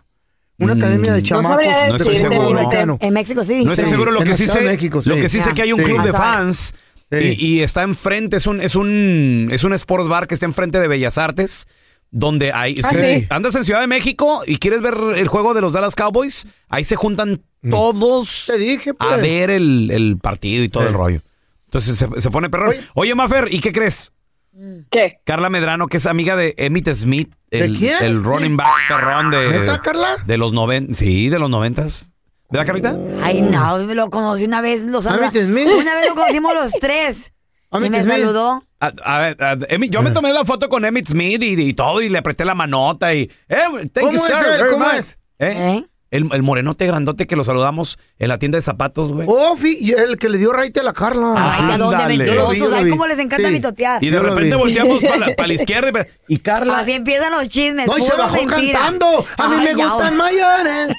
Una 0.59 0.75
Mm. 0.75 0.79
academia 0.79 1.13
de 1.13 1.23
chamacos 1.23 1.67
No 1.89 1.97
estoy 1.97 2.19
seguro. 2.19 2.69
En 3.01 3.13
México 3.15 3.45
City. 3.45 3.65
No 3.65 3.73
estoy 3.73 3.85
Sí, 3.87 3.91
seguro 3.93 4.11
lo 4.11 4.21
que 4.25 4.35
sí 4.35 4.47
sé. 4.47 4.63
Lo 4.65 5.01
sí. 5.15 5.21
que 5.21 5.29
sí 5.29 5.41
sé 5.41 5.53
que 5.55 5.63
hay 5.63 5.73
un 5.73 5.79
Sí. 5.81 5.85
club 5.87 6.03
de 6.03 6.13
fans 6.13 6.75
Sí. 7.11 7.17
y, 7.39 7.47
y 7.47 7.61
está 7.63 7.83
enfrente, 7.85 8.37
es 8.37 8.47
un, 8.47 8.61
es 8.61 8.75
un 8.75 9.49
es 9.51 9.65
un 9.65 9.73
sports 9.73 10.09
bar 10.09 10.27
que 10.27 10.35
está 10.35 10.47
enfrente 10.47 10.79
de 10.81 10.89
Bellas 10.89 11.17
Artes. 11.19 11.67
Donde 12.11 12.53
hay, 12.53 12.81
Ah, 12.85 12.89
sí. 12.91 13.27
andas 13.29 13.55
en 13.55 13.65
Ciudad 13.65 13.83
de 13.83 13.87
México 13.87 14.41
y 14.47 14.57
quieres 14.57 14.81
ver 14.81 14.95
el 15.15 15.29
juego 15.29 15.53
de 15.53 15.61
los 15.61 15.75
Dallas 15.75 15.95
Cowboys, 15.95 16.47
ahí 16.71 16.83
se 16.83 16.97
juntan 16.97 17.43
todos 17.71 18.45
Te 18.47 18.57
dije, 18.57 18.95
pues. 18.95 19.13
a 19.13 19.17
ver 19.19 19.51
el, 19.51 19.91
el 19.91 20.17
partido 20.17 20.65
y 20.65 20.71
todo 20.71 20.85
Sí. 20.85 20.89
el 20.89 20.95
rollo. 20.95 21.21
Entonces 21.67 21.97
se, 21.99 22.21
se 22.23 22.31
pone 22.31 22.49
perrón. 22.49 22.71
Oye, 22.71 22.81
Oye. 22.95 23.15
Mafer, 23.15 23.49
¿y 23.53 23.61
qué 23.61 23.73
crees? 23.73 24.13
¿Qué? 24.91 25.21
Carla 25.25 25.51
Medrano, 25.51 25.87
que 25.87 25.99
es 25.99 26.07
amiga 26.07 26.35
de 26.37 26.55
Emmett 26.59 26.93
Smith, 26.95 27.33
el, 27.51 27.73
¿De 27.75 27.79
quién? 27.79 27.97
el 28.05 28.23
running 28.25 28.57
back 28.57 28.69
perrón 28.89 29.31
de, 29.31 29.49
¿Neta, 29.61 29.81
Carla? 29.83 30.17
de 30.27 30.37
los 30.39 30.53
noven, 30.53 30.95
sí, 30.95 31.29
de 31.29 31.39
los 31.39 31.49
noventas. 31.49 32.13
¿Verdad, 32.51 32.67
Carlita? 32.67 32.97
Ay, 33.23 33.43
no, 33.43 33.79
lo 33.79 34.11
conocí 34.11 34.45
una 34.45 34.61
vez. 34.61 34.83
Lo 34.83 35.03
saluda- 35.03 35.29
Emmett 35.29 35.45
Smith. 35.45 35.69
Una 35.79 35.95
vez 35.95 36.09
lo 36.09 36.15
conocimos 36.15 36.55
los 36.55 36.73
tres. 36.81 37.33
y 37.73 37.79
me 37.91 38.01
Smith. 38.01 38.11
saludó. 38.13 38.63
A, 38.81 38.87
a 39.05 39.19
ver, 39.21 39.43
a- 39.43 39.57
Emmett- 39.69 39.91
yo 39.91 40.03
me 40.03 40.11
tomé 40.13 40.33
la 40.33 40.45
foto 40.47 40.69
con 40.69 40.85
Emmett 40.85 41.07
Smith 41.07 41.43
y, 41.43 41.61
y 41.61 41.75
todo, 41.75 42.01
y 42.01 42.09
le 42.09 42.19
apresté 42.19 42.45
la 42.47 42.55
manota 42.55 43.13
y... 43.13 43.31
Eh, 43.49 43.57
thank 43.93 43.93
¿Cómo 44.07 44.13
you, 44.13 44.17
es 44.19 44.23
sir, 44.25 44.37
él? 44.37 44.59
very 44.59 44.71
¿Cómo 44.71 44.85
much. 44.87 44.95
es? 44.95 45.07
¿Eh? 45.41 45.77
¿Eh? 45.77 45.87
El, 46.11 46.29
el 46.33 46.43
morenote 46.43 46.87
grandote 46.87 47.27
que 47.27 47.37
lo 47.37 47.45
saludamos 47.45 47.99
en 48.19 48.29
la 48.29 48.39
tienda 48.39 48.57
de 48.57 48.63
zapatos, 48.63 49.13
güey. 49.13 49.27
Oh, 49.31 49.57
y 49.63 49.93
el 49.93 50.17
que 50.17 50.29
le 50.29 50.39
dio 50.39 50.53
raite 50.53 50.81
a 50.81 50.83
la 50.83 50.95
Carla. 50.95 51.35
Ay, 51.37 51.73
¿de 51.73 51.79
dónde 51.79 52.07
mentirosos? 52.07 52.71
lo 52.71 52.77
Ay, 52.77 52.91
cómo 52.91 53.07
les 53.07 53.19
encanta 53.19 53.49
Sí. 53.49 53.55
mitotear. 53.55 54.03
y 54.03 54.11
de 54.11 54.19
repente 54.19 54.57
volteamos 54.57 55.03
para 55.03 55.17
la, 55.17 55.27
pa' 55.37 55.47
la 55.47 55.55
izquierda 55.55 56.07
y, 56.27 56.39
Carla... 56.39 56.79
Así 56.79 56.93
empiezan 56.93 57.33
los 57.33 57.49
chismes. 57.49 57.87
No, 57.87 57.99
y 57.99 58.03
se 58.03 58.17
bajó 58.17 58.37
mentira. 58.37 58.79
cantando. 58.81 59.27
A 59.37 59.49
mí 59.49 59.57
Ay, 59.59 59.67
me 59.67 59.75
gustan 59.75 60.15
oh. 60.15 60.17
mayores. 60.17 60.89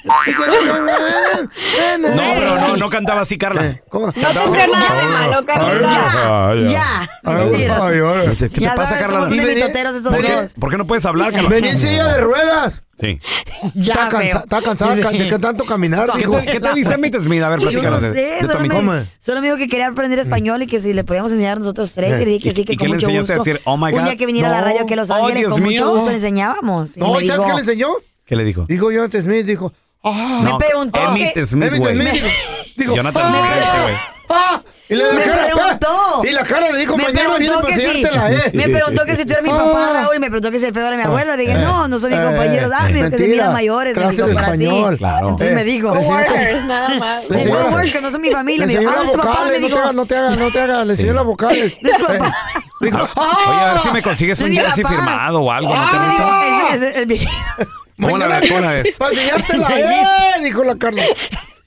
No, 2.00 2.34
pero 2.34 2.60
no, 2.60 2.76
no 2.76 2.88
cantaba 2.90 3.22
así, 3.22 3.36
Carla. 3.38 3.66
Eh, 3.66 3.82
¿cómo? 3.88 4.06
No 4.06 4.12
nada 4.22 4.46
de 4.46 4.68
malo, 4.68 5.46
Carlita. 5.46 6.54
Ya, 6.68 7.08
¿Qué 8.38 8.48
te 8.48 8.66
pasa, 8.66 8.98
Carla? 8.98 9.28
¿Por 9.28 10.20
qué, 10.20 10.32
dos. 10.32 10.54
por 10.58 10.70
qué 10.70 10.78
no 10.78 10.86
puedes 10.86 11.04
hablar, 11.06 11.32
Carla? 11.32 11.48
Venía 11.48 11.72
en 11.72 11.78
silla 11.78 12.04
de 12.14 12.20
ruedas. 12.20 12.82
Sí. 13.00 13.18
Ya, 13.74 13.92
Está, 13.92 14.08
cansa- 14.08 14.18
feo. 14.18 14.38
está 14.44 14.62
cansada 14.62 15.00
ca- 15.00 15.10
de 15.10 15.28
que 15.28 15.38
tanto 15.38 15.64
caminar, 15.66 16.10
¿Qué 16.12 16.18
dijo. 16.20 16.38
te, 16.38 16.46
qué 16.46 16.60
te 16.60 16.72
dice 16.74 16.94
Emmett 16.94 17.20
Smith? 17.20 17.42
A 17.42 17.48
ver, 17.50 17.58
Yo 17.60 17.68
platícanos. 17.68 18.02
no 18.02 18.12
sé, 18.14 18.40
solo 18.40 18.54
amigo. 18.58 18.74
¿Cómo 18.76 18.92
me, 18.92 19.06
solo 19.20 19.40
me 19.40 19.46
dijo 19.48 19.58
que 19.58 19.68
quería 19.68 19.88
aprender 19.88 20.18
español 20.18 20.62
y 20.62 20.66
que 20.66 20.80
si 20.80 20.92
le 20.94 21.04
podíamos 21.04 21.30
enseñar 21.32 21.58
nosotros 21.58 21.92
tres. 21.92 22.20
Y 22.22 22.24
le 22.24 22.30
dije 22.30 22.42
que 22.42 22.48
¿Y- 22.48 22.52
sí, 22.54 22.64
que 22.64 22.72
y 22.72 22.76
con 22.76 22.84
qué 22.84 22.88
le 22.88 22.94
mucho 22.94 23.06
enseñaste 23.08 23.32
a 23.32 23.36
gusto. 23.36 23.50
decir, 23.50 23.62
oh 23.66 23.76
my 23.76 23.92
Un 23.92 23.98
God? 23.98 24.04
día 24.04 24.16
que 24.16 24.26
viniera 24.26 24.48
a 24.48 24.52
la 24.52 24.58
No. 24.60 24.64
radio 24.66 24.80
a 24.90 24.96
Los 24.96 25.10
Oh, 25.10 25.14
Ángeles, 25.14 25.38
Dios 25.40 25.52
con 25.52 25.62
mío. 25.62 25.70
mucho 25.72 25.90
gusto 25.94 26.08
le 26.10 26.16
enseñábamos. 26.16 26.96
Y 26.96 27.00
No, 27.00 27.06
¿sabes 27.06 27.22
dijo, 27.22 27.44
qué 27.46 27.52
le 27.52 27.58
enseñó? 27.58 27.88
¿Qué 28.24 28.36
le 28.36 28.44
dijo? 28.44 28.64
Dijo 28.68 28.90
Jonathan 28.90 29.22
Smith, 29.22 29.46
dijo. 29.46 29.72
Ah, 30.02 30.40
Me 30.42 30.64
preguntó 30.64 30.98
Emmett 31.08 31.34
que- 31.34 31.44
Smith, 31.46 31.74
güey. 31.76 31.94
Smith 31.94 32.12
dijo. 32.12 32.26
dijo 32.76 32.96
Jonathan 32.96 33.22
ah, 33.26 33.30
Smith, 33.30 33.62
este 33.62 33.82
güey. 33.82 33.94
ah, 34.30 34.62
y 34.90 34.96
le 34.96 35.04
Me 35.12 35.18
la 35.20 35.24
cara, 35.24 35.44
preguntó. 35.46 36.22
Y 36.24 36.30
la 36.32 36.42
cara 36.42 36.70
le 36.72 36.78
dijo, 36.78 36.96
me 36.96 37.04
mañana 37.04 37.36
viene 37.38 37.54
sí. 37.68 37.72
enseñártela, 37.72 38.32
eh. 38.32 38.50
Me 38.54 38.68
preguntó 38.68 39.04
que 39.06 39.16
si 39.16 39.24
tú 39.24 39.32
eres 39.32 39.44
mi 39.44 39.50
papá, 39.50 39.90
Raúl, 39.94 40.16
y 40.16 40.18
me 40.18 40.26
preguntó 40.26 40.50
que 40.50 40.58
si 40.58 40.66
el 40.66 40.74
feo 40.74 40.86
era 40.88 40.96
mi 40.96 41.02
abuelo. 41.04 41.36
Le 41.36 41.42
dije, 41.42 41.54
no, 41.54 41.86
no 41.88 41.98
son 42.00 42.10
mis 42.10 42.18
Eh, 42.18 42.24
compañeros. 42.24 42.72
Ah, 42.74 42.88
me 42.88 42.92
dijo 42.94 43.10
que 43.10 43.18
se 43.18 43.28
miran 43.28 43.52
mayores. 43.52 43.96
Me 43.96 44.08
dijo, 44.10 44.26
para 44.34 44.52
ti. 44.56 44.64
español. 44.64 44.96
Claro. 44.98 45.28
Entonces 45.28 45.48
Eh, 45.48 45.54
me 45.54 45.64
dijo, 45.64 45.88
Coworkers, 45.94 46.64
nada 46.64 46.88
más. 46.98 47.24
Le 47.30 47.36
"Oh, 47.36 47.40
enseñó- 47.40 47.70
work, 47.70 47.92
que 47.92 48.00
no 48.00 48.10
son 48.10 48.20
mi 48.20 48.30
familia. 48.30 48.66
Me 48.66 48.76
dijo, 48.76 48.90
ah, 48.94 49.02
es 49.04 49.12
tu 49.12 49.18
papá. 49.18 49.44
Me 49.46 49.60
no 49.60 49.66
dijo, 49.68 49.78
hagas, 49.78 49.94
no 49.94 50.06
te 50.06 50.16
hagas, 50.16 50.36
no 50.36 50.50
te 50.50 50.60
hagas. 50.60 50.86
Le 50.86 50.92
enseñó 50.94 51.12
las 51.14 51.24
vocales. 51.24 51.72
"Es 51.82 51.88
Eh, 51.90 51.92
papá". 52.06 52.36
Dijo, 52.80 52.98
¡ah! 53.16 53.38
Oye, 53.48 53.60
a 53.60 53.72
ver 53.72 53.80
si 53.82 53.90
me 53.90 54.02
consigues 54.02 54.40
un 54.40 54.52
jersey 54.52 54.84
firmado 54.84 55.40
o 55.40 55.52
algo. 55.52 55.74
¿no 55.74 55.80
te 55.90 55.96
Ah, 55.96 56.70
el 56.94 57.06
viejito. 57.06 57.30
¿Cómo 58.00 58.16
la 58.18 58.26
ves? 58.28 58.48
¿Cómo 58.48 58.60
la 58.60 58.72
ves? 58.72 58.96
Para 58.98 59.12
enseñártela, 59.12 59.68
eh, 59.78 60.42
dijo 60.42 60.64
la 60.64 60.74
Carla. 60.76 61.04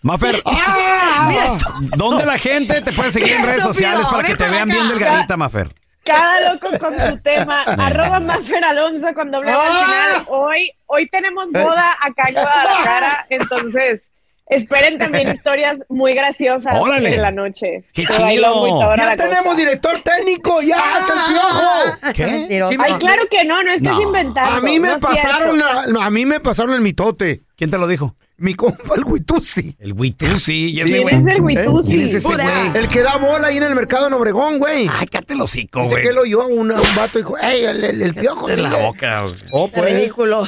Mafer, 0.03 0.35
¡Ah! 0.45 1.57
¿dónde 1.97 2.25
la 2.25 2.37
gente 2.37 2.81
te 2.81 2.91
puede 2.91 3.11
seguir 3.11 3.33
en 3.33 3.41
redes 3.45 3.59
estúpido, 3.59 3.73
sociales 3.73 4.07
para 4.11 4.27
que 4.27 4.35
te 4.35 4.49
vean 4.49 4.67
bien 4.69 4.87
delgadita, 4.89 5.37
Mafer? 5.37 5.69
Cada 6.03 6.53
loco 6.53 6.67
con 6.79 6.93
su 6.99 7.17
tema. 7.19 7.61
Arroba 7.63 8.19
Mafer 8.19 8.63
Alonso 8.65 9.07
cuando 9.13 9.37
hablaba 9.37 9.65
al 9.65 9.71
¡Ah! 9.71 9.85
final. 9.85 10.25
Hoy, 10.27 10.71
hoy 10.87 11.07
tenemos 11.09 11.49
boda 11.51 11.93
acá 12.01 12.23
en 12.27 12.33
Guadalajara, 12.33 13.25
entonces 13.29 14.09
esperen 14.47 14.97
también 14.97 15.29
historias 15.33 15.79
muy 15.87 16.13
graciosas 16.13 16.75
Órale. 16.77 17.15
en 17.15 17.21
la 17.21 17.31
noche. 17.31 17.85
¡Qué 17.93 18.05
chido! 18.05 18.95
¡Ya 18.97 19.15
tenemos 19.15 19.43
cosa. 19.45 19.55
director 19.55 20.01
técnico! 20.03 20.61
¡Ya 20.61 20.75
es 20.99 21.07
el 21.07 21.33
piojo! 21.33 22.13
¿Qué? 22.13 22.47
Sí, 22.69 22.77
Ay, 22.77 22.93
claro 22.99 23.23
que 23.31 23.45
no, 23.45 23.63
no 23.63 23.71
estés 23.71 23.93
No. 23.93 24.01
inventando. 24.01 24.51
A 24.57 24.59
mí 24.59 24.79
me 24.81 24.89
no 24.89 24.99
pasaron 24.99 25.57
la- 25.57 26.05
a 26.05 26.09
mí 26.09 26.25
me 26.25 26.41
pasaron 26.41 26.73
el 26.75 26.81
mitote. 26.81 27.43
¿Quién 27.55 27.71
te 27.71 27.77
lo 27.77 27.87
dijo? 27.87 28.17
Mi 28.37 28.55
compa 28.55 28.95
el 28.97 29.03
Huitusi. 29.05 29.75
El 29.79 29.93
Witusi. 29.93 30.71
y 30.71 30.81
ese 30.81 30.89
¿Quién 30.91 31.03
güey. 31.03 31.15
es 31.15 31.27
el 31.27 31.41
Huitusi? 31.41 31.87
¿Quién 31.89 32.01
es 32.01 32.13
ese 32.15 32.27
güey? 32.27 32.47
El 32.73 32.87
que 32.87 33.01
da 33.01 33.17
bola 33.17 33.47
ahí 33.47 33.57
en 33.57 33.63
el 33.63 33.75
mercado 33.75 34.07
en 34.07 34.13
Obregón, 34.13 34.57
güey. 34.59 34.87
Ay, 34.91 35.07
cállate 35.07 35.33
el 35.33 35.41
hocico, 35.41 35.81
Dice 35.81 35.91
güey. 35.93 36.03
que 36.03 36.13
lo 36.13 36.21
oyó 36.21 36.47
un, 36.47 36.71
un 36.71 36.95
vato 36.95 37.19
y 37.19 37.21
dijo, 37.21 37.37
¡ey, 37.37 37.63
el, 37.65 37.83
el, 37.83 38.01
el 38.01 38.13
piojo! 38.15 38.47
De 38.47 38.57
la 38.57 38.69
sigue". 38.71 38.81
boca. 38.81 39.21
güey. 39.21 39.33
Oh, 39.51 39.69
pues. 39.69 39.85
ridículo. 39.85 40.47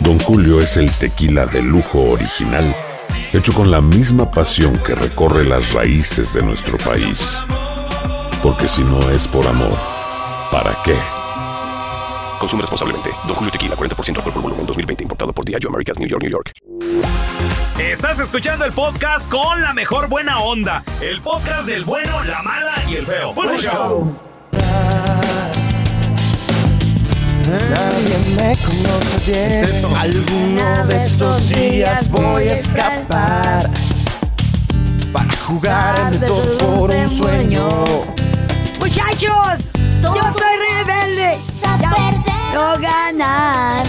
Don 0.00 0.18
Julio 0.18 0.60
es 0.60 0.76
el 0.76 0.90
tequila 0.98 1.46
de 1.46 1.62
lujo 1.62 2.00
original, 2.10 2.74
hecho 3.32 3.52
con 3.52 3.70
la 3.70 3.80
misma 3.80 4.30
pasión 4.30 4.78
que 4.78 4.94
recorre 4.94 5.44
las 5.44 5.72
raíces 5.72 6.32
de 6.32 6.42
nuestro 6.42 6.78
país. 6.78 7.44
Porque 8.42 8.66
si 8.66 8.82
no 8.82 9.10
es 9.10 9.28
por 9.28 9.46
amor, 9.46 9.76
¿para 10.50 10.76
qué? 10.84 10.94
Consume 12.38 12.62
responsablemente. 12.62 13.10
Don 13.26 13.34
Julio 13.34 13.52
Tequila, 13.52 13.76
40% 13.76 14.16
alcohol 14.16 14.32
por 14.32 14.42
volumen, 14.42 14.66
2020. 14.66 15.02
Importado 15.04 15.32
por 15.32 15.44
Diageo 15.44 15.68
Americas, 15.68 15.98
New 15.98 16.08
York, 16.08 16.22
New 16.22 16.30
York. 16.30 16.52
Estás 17.78 18.18
escuchando 18.20 18.64
el 18.64 18.72
podcast 18.72 19.30
con 19.30 19.60
la 19.60 19.74
mejor 19.74 20.08
buena 20.08 20.40
onda. 20.40 20.82
El 21.02 21.20
podcast 21.20 21.66
del 21.66 21.84
bueno, 21.84 22.24
la 22.24 22.42
mala 22.42 22.72
y 22.88 22.96
el 22.96 23.06
feo. 23.06 23.34
Bueno, 23.34 23.56
show. 23.58 24.29
Nadie 27.50 28.18
me 28.36 28.56
conoce 28.56 29.32
bien. 29.32 29.68
Alguno 29.98 30.86
de 30.86 30.96
estos 30.96 31.48
días 31.48 32.08
voy 32.08 32.48
a 32.48 32.54
escapar 32.54 33.70
para 35.12 35.36
jugar 35.36 36.18
de 36.18 36.26
todo 36.28 36.58
por 36.76 36.90
un 36.90 37.10
sueño. 37.10 37.68
Muchachos, 38.78 39.58
yo 40.00 40.14
soy 40.14 40.56
rebelde. 40.86 41.38
Ya 41.60 41.78
quiero 42.24 42.72
ganar. 42.78 43.86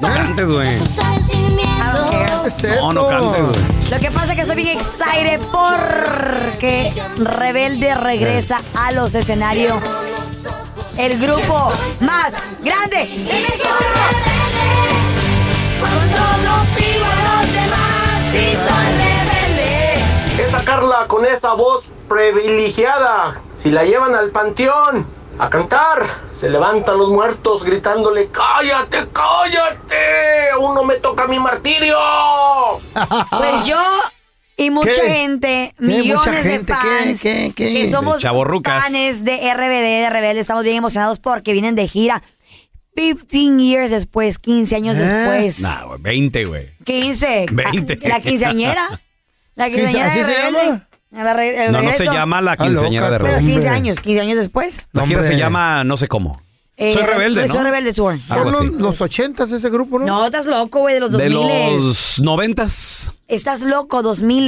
No 0.00 0.08
cantes, 0.08 0.48
güey. 0.48 0.68
I 0.68 1.92
don't 1.94 2.10
care. 2.10 2.42
¿Qué 2.42 2.66
es 2.68 2.76
No, 2.80 2.92
no 2.92 3.08
cantes, 3.08 3.42
güey. 3.42 3.90
Lo 3.90 3.98
que 3.98 4.10
pasa 4.10 4.32
es 4.32 4.36
que 4.36 4.42
estoy 4.42 4.56
bien 4.56 4.78
excited 4.78 5.40
porque 5.50 6.92
Rebelde 7.16 7.94
regresa 7.94 8.60
a 8.74 8.92
los 8.92 9.14
escenarios. 9.14 9.82
El 10.96 11.18
grupo 11.18 11.72
más 12.00 12.34
grande 12.60 12.96
de 12.96 13.18
México. 13.24 13.68
Cuando 15.80 16.20
no 16.44 16.64
sigo 16.76 17.06
a 17.06 17.40
los 17.40 17.52
demás 17.52 18.34
y 18.34 18.54
soy 18.54 18.86
rebelde. 18.98 20.44
Esa 20.44 20.64
Carla 20.64 21.06
con 21.08 21.24
esa 21.24 21.54
voz 21.54 21.88
privilegiada, 22.08 23.40
si 23.54 23.70
la 23.70 23.84
llevan 23.84 24.14
al 24.14 24.30
panteón 24.30 25.06
a 25.38 25.48
cantar, 25.48 26.04
se 26.32 26.50
levantan 26.50 26.98
los 26.98 27.08
muertos 27.08 27.64
gritándole, 27.64 28.28
cállate, 28.30 29.08
cállate, 29.12 30.50
aún 30.54 30.74
no 30.74 30.84
me 30.84 30.96
toca 30.96 31.26
mi 31.26 31.38
martirio. 31.38 31.96
Pues 33.30 33.66
yo 33.66 33.80
y 34.64 34.70
mucha 34.70 34.92
¿Qué? 34.92 35.12
gente, 35.12 35.74
¿Qué? 35.78 35.84
millones 35.84 36.14
¿Mucha 36.26 36.32
gente? 36.42 36.72
de 36.72 36.78
fans 36.78 37.20
¿Qué? 37.20 37.52
¿Qué? 37.54 37.72
que 37.74 37.90
somos 37.90 38.22
fans 38.22 39.24
de 39.24 39.54
RBD, 39.54 40.02
de 40.02 40.10
Rebelde, 40.10 40.40
estamos 40.40 40.62
bien 40.64 40.76
emocionados 40.76 41.18
porque 41.20 41.52
vienen 41.52 41.74
de 41.74 41.86
gira 41.88 42.22
15 42.94 43.56
years 43.62 43.90
después, 43.90 44.38
15 44.38 44.76
años 44.76 44.96
¿Eh? 44.98 45.02
después. 45.02 45.60
Nah, 45.60 45.84
güey, 45.84 46.00
20, 46.00 46.44
güey. 46.44 46.70
15. 46.84 47.46
20. 47.52 47.96
La 48.08 48.20
quinceañera. 48.20 49.00
La 49.54 49.68
quinceañera 49.70 50.06
¿Así 50.06 50.18
de 50.18 50.24
se 50.24 50.30
Rebelde. 50.34 50.58
llama? 50.66 50.88
La 51.10 51.34
re- 51.34 51.64
el 51.66 51.72
No, 51.72 51.82
no 51.82 51.92
se 51.92 52.04
llama 52.06 52.40
la 52.40 52.52
Está 52.52 52.64
quinceañera 52.64 53.10
de 53.10 53.18
Pero 53.18 53.24
rebelde. 53.24 53.44
15 53.52 53.58
Hombre. 53.58 53.74
años, 53.76 54.00
15 54.00 54.20
años 54.22 54.36
después. 54.38 54.86
La 54.92 55.06
gira 55.06 55.22
se 55.22 55.36
llama 55.36 55.84
no 55.84 55.96
sé 55.96 56.08
cómo. 56.08 56.40
Eh, 56.82 56.92
Soy 56.92 57.02
rebelde, 57.04 57.46
¿no? 57.46 57.54
Soy 57.54 57.62
Rebelde 57.64 57.92
Tour. 57.92 58.18
Algo 58.28 58.52
Son 58.52 58.66
así. 58.68 58.76
los, 58.78 59.00
ochentas 59.00 59.50
ese 59.52 59.70
grupo, 59.70 59.98
¿no? 59.98 60.06
No, 60.06 60.24
estás 60.26 60.46
loco, 60.46 60.80
güey, 60.80 60.94
de 60.94 61.00
los 61.00 61.12
De 61.12 61.28
2000. 61.28 61.76
los 61.86 62.20
noventas. 62.20 63.12
Estás 63.28 63.60
loco, 63.60 64.02
2000. 64.02 64.46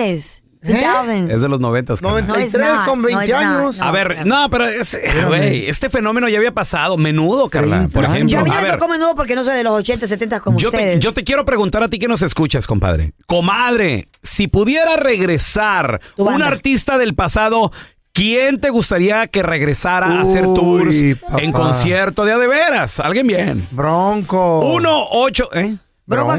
2000. 0.63 1.31
Es 1.31 1.43
de 1.43 1.49
los 1.49 1.61
noventas. 1.61 2.01
carnal. 2.01 2.27
93 2.27 2.61
No, 2.61 2.75
it's 2.75 2.85
son 2.87 3.03
not. 3.03 3.11
20 3.11 3.33
No, 3.33 3.39
años. 3.39 3.77
No. 3.77 3.85
A 3.85 3.91
ver, 3.93 4.27
no, 4.27 4.49
pero 4.51 4.65
es, 4.67 4.99
güey, 5.27 5.67
este 5.69 5.91
fenómeno 5.91 6.27
ya 6.29 6.39
había 6.39 6.53
pasado. 6.55 6.97
Menudo, 6.97 7.51
Carla, 7.51 7.77
30 7.81 7.93
por 7.95 8.05
ejemplo. 8.05 8.29
Yo 8.29 8.41
a 8.41 8.45
mí 8.45 8.51
A 8.57 8.61
me 8.63 8.71
tocó 8.71 8.89
menudo 8.89 9.15
porque 9.15 9.35
no 9.35 9.45
soy 9.45 9.57
de 9.57 9.63
los 9.65 9.75
80, 9.79 10.07
70 10.07 10.41
como 10.41 10.59
yo 10.59 10.71
te, 10.71 10.77
ustedes. 10.79 11.01
yo 11.01 11.13
te 11.13 11.23
quiero 11.23 11.45
preguntar 11.45 11.83
a 11.83 11.89
ti 11.89 11.99
que 11.99 12.09
nos 12.09 12.23
escuchas, 12.23 12.67
compadre. 12.67 13.13
Comadre, 13.27 14.09
si 14.23 14.49
pudiera 14.49 14.97
regresar 14.97 16.01
un 16.17 16.43
artista 16.43 16.97
del 16.97 17.15
pasado, 17.15 17.71
¿quién 18.15 18.59
te 18.61 18.71
gustaría 18.71 19.27
que 19.27 19.43
regresara 19.43 20.07
a 20.07 20.23
hacer 20.23 20.47
Uy, 20.47 20.55
tours 20.55 21.21
papá. 21.21 21.43
en 21.43 21.53
concierto 21.53 22.25
de 22.25 22.33
a 22.33 22.39
de 22.39 22.47
veras? 22.47 22.99
Alguien 23.01 23.27
bien. 23.27 23.69
Bronco. 23.73 24.61
Uno, 24.61 25.05
ocho, 25.11 25.51
¿eh? 25.53 25.77
Bronco 26.07 26.33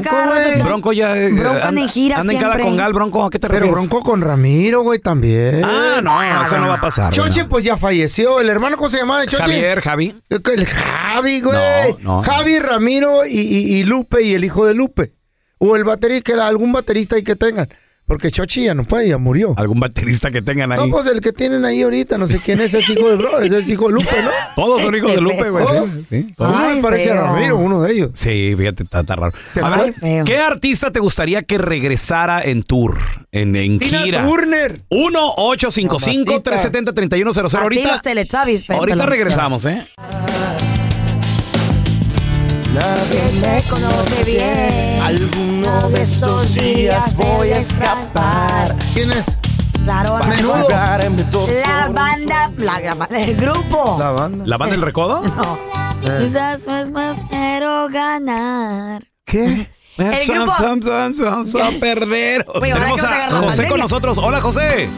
Bronco, 0.64 0.86
güey. 0.90 0.98
ya. 0.98 1.16
eh, 1.16 1.32
Bronco 1.32 1.60
anda 1.60 1.80
en 1.82 1.88
gira 1.88 2.18
anda 2.20 2.32
en 2.32 2.38
cada 2.38 2.52
siempre. 2.54 2.70
congal, 2.70 2.92
Bronco. 2.92 3.24
¿A 3.24 3.30
qué 3.30 3.38
te 3.40 3.48
Pero 3.48 3.60
refieres? 3.60 3.72
Bronco 3.88 4.00
con 4.04 4.20
Ramiro, 4.20 4.82
güey, 4.82 5.00
también. 5.00 5.62
Ah, 5.64 6.00
no, 6.02 6.22
eso 6.44 6.56
no 6.58 6.68
va 6.68 6.74
a 6.74 6.80
pasar. 6.80 7.12
Choche, 7.12 7.46
pues 7.46 7.64
ya 7.64 7.76
falleció. 7.76 8.40
¿El 8.40 8.48
hermano 8.48 8.76
cómo 8.76 8.90
se 8.90 8.98
llamaba 8.98 9.22
de 9.22 9.26
Choche? 9.26 9.42
Javier, 9.42 9.80
Javi. 9.80 10.14
El 10.30 10.66
Javi, 10.66 11.40
güey. 11.40 11.56
No, 12.02 12.16
no. 12.18 12.22
Javi, 12.22 12.60
Ramiro 12.60 13.26
y, 13.26 13.38
y- 13.40 13.76
y 13.78 13.82
Lupe 13.84 14.22
y 14.22 14.34
el 14.34 14.44
hijo 14.44 14.64
de 14.66 14.74
Lupe. 14.74 15.12
O 15.58 15.74
el 15.74 15.82
baterista, 15.82 16.22
que 16.22 16.32
era 16.34 16.46
algún 16.46 16.70
baterista 16.72 17.16
ahí 17.16 17.24
que 17.24 17.34
tengan. 17.34 17.68
Porque 18.06 18.30
Chochi 18.30 18.64
ya 18.64 18.74
no 18.74 18.84
puede, 18.84 19.08
ya 19.08 19.18
murió. 19.18 19.54
Algún 19.56 19.80
baterista 19.80 20.30
que 20.30 20.40
tengan 20.40 20.70
ahí. 20.70 20.78
No, 20.78 20.88
pues 20.96 21.08
el 21.08 21.20
que 21.20 21.32
tienen 21.32 21.64
ahí 21.64 21.82
ahorita, 21.82 22.16
no 22.18 22.28
sé 22.28 22.38
quién 22.38 22.60
es, 22.60 22.72
es 22.72 22.88
hijo 22.88 23.08
de 23.08 23.16
bro, 23.16 23.40
ese 23.40 23.58
es 23.58 23.68
hijo 23.68 23.88
de 23.88 23.94
Lupe, 23.94 24.22
¿no? 24.22 24.30
Todos 24.54 24.80
son 24.82 24.94
hijos 24.94 25.12
de 25.12 25.20
Lupe, 25.20 25.50
güey. 25.50 25.66
Sí, 25.66 25.74
sí, 26.08 26.32
todos. 26.36 26.52
Uno 26.52 26.60
me 26.60 26.66
Ay, 26.68 26.80
parece 26.80 27.10
a. 27.10 27.22
Ramiro, 27.22 27.56
uno 27.56 27.82
de 27.82 27.92
ellos. 27.92 28.10
Sí, 28.14 28.54
fíjate, 28.56 28.84
está, 28.84 29.00
está 29.00 29.16
raro. 29.16 29.32
A 29.60 29.70
ver, 29.70 29.92
feo. 29.94 30.24
¿qué 30.24 30.38
artista 30.38 30.92
te 30.92 31.00
gustaría 31.00 31.42
que 31.42 31.58
regresara 31.58 32.42
en 32.42 32.62
tour, 32.62 32.96
en, 33.32 33.56
en 33.56 33.80
Tina 33.80 33.98
gira? 33.98 34.22
Turner. 34.24 34.82
1-855-370-3100. 34.88 37.44
A 37.44 37.48
ti 37.48 37.56
Ahorita, 37.56 37.90
los 37.92 37.96
ahorita 38.70 39.06
regresamos, 39.06 39.64
¿eh? 39.64 39.84
Nadie 42.76 43.22
me 43.40 43.62
conoce 43.70 44.24
bien. 44.24 45.00
Alguno 45.02 45.88
de 45.90 46.02
estos 46.02 46.54
días 46.54 47.16
voy 47.16 47.52
a 47.52 47.58
escapar 47.58 48.76
¿Quién 48.92 49.10
es? 49.12 49.24
Claro, 49.84 50.18
la 50.18 50.26
Menudo. 50.26 50.68
La 50.68 51.88
banda, 51.88 52.50
la, 52.58 52.80
la- 53.08 53.18
el 53.20 53.36
grupo. 53.36 53.96
La 53.98 54.10
banda. 54.10 54.44
¿La 54.46 54.56
banda 54.56 54.72
del 54.74 54.82
recodo? 54.82 55.22
No. 55.36 55.58
Eh. 56.02 56.24
Quizás 56.24 56.60
es 56.66 56.90
más 56.90 57.16
quiero 57.30 57.88
ganar. 57.88 59.02
¿Qué? 59.24 59.70
El 59.96 60.26
grupo. 60.26 60.52
a 61.62 61.70
perder. 61.80 62.44
Oye, 62.48 62.72
ahora 62.72 62.84
Tenemos 62.84 63.02
no 63.02 63.08
te 63.08 63.14
a 63.14 63.16
agarra 63.16 63.32
la 63.32 63.38
José 63.38 63.46
con 63.46 63.56
pandemia. 63.56 63.82
nosotros. 63.84 64.18
Hola, 64.18 64.40
José. 64.42 64.88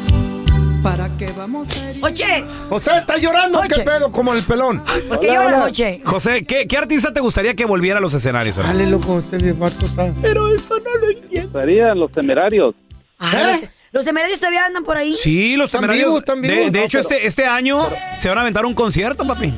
Oye, 2.03 2.45
José, 2.69 2.91
¿está 2.99 3.17
llorando? 3.19 3.61
¿Qué 3.63 3.75
Oye. 3.75 3.85
pedo? 3.85 4.13
Como 4.13 4.35
el 4.35 4.43
pelón. 4.43 4.83
¿por 5.09 5.21
qué 5.21 5.29
llora 5.29 5.59
noche? 5.59 6.01
José, 6.05 6.45
¿qué, 6.45 6.67
qué 6.67 6.77
artista 6.79 7.13
te 7.13 7.21
gustaría 7.21 7.55
que 7.55 7.65
volviera 7.65 7.99
a 7.99 8.01
los 8.01 8.15
escenarios? 8.15 8.57
Dale, 8.57 8.87
loco, 8.87 9.19
este 9.19 9.39
viejo 9.39 9.67
está. 9.67 10.07
Estarían 11.33 11.99
los 11.99 12.11
temerarios. 12.13 12.75
Ay, 13.19 13.61
los- 13.63 13.71
Los 13.91 14.05
temerarios 14.05 14.39
todavía 14.39 14.67
andan 14.67 14.85
por 14.85 14.97
ahí. 14.97 15.15
Sí, 15.15 15.57
los 15.57 15.67
¿Están 15.67 15.81
temerarios. 15.81 16.07
vivos? 16.09 16.21
¿Están 16.21 16.43
de, 16.43 16.49
vivos? 16.49 16.73
de 16.73 16.79
No, 16.79 16.85
hecho, 16.85 16.99
pero- 16.99 17.17
este, 17.17 17.27
este 17.27 17.47
año 17.47 17.89
se 18.19 18.29
van 18.29 18.39
a 18.39 18.41
aventar 18.43 18.65
un 18.67 18.75
concierto, 18.75 19.27
papi. 19.27 19.53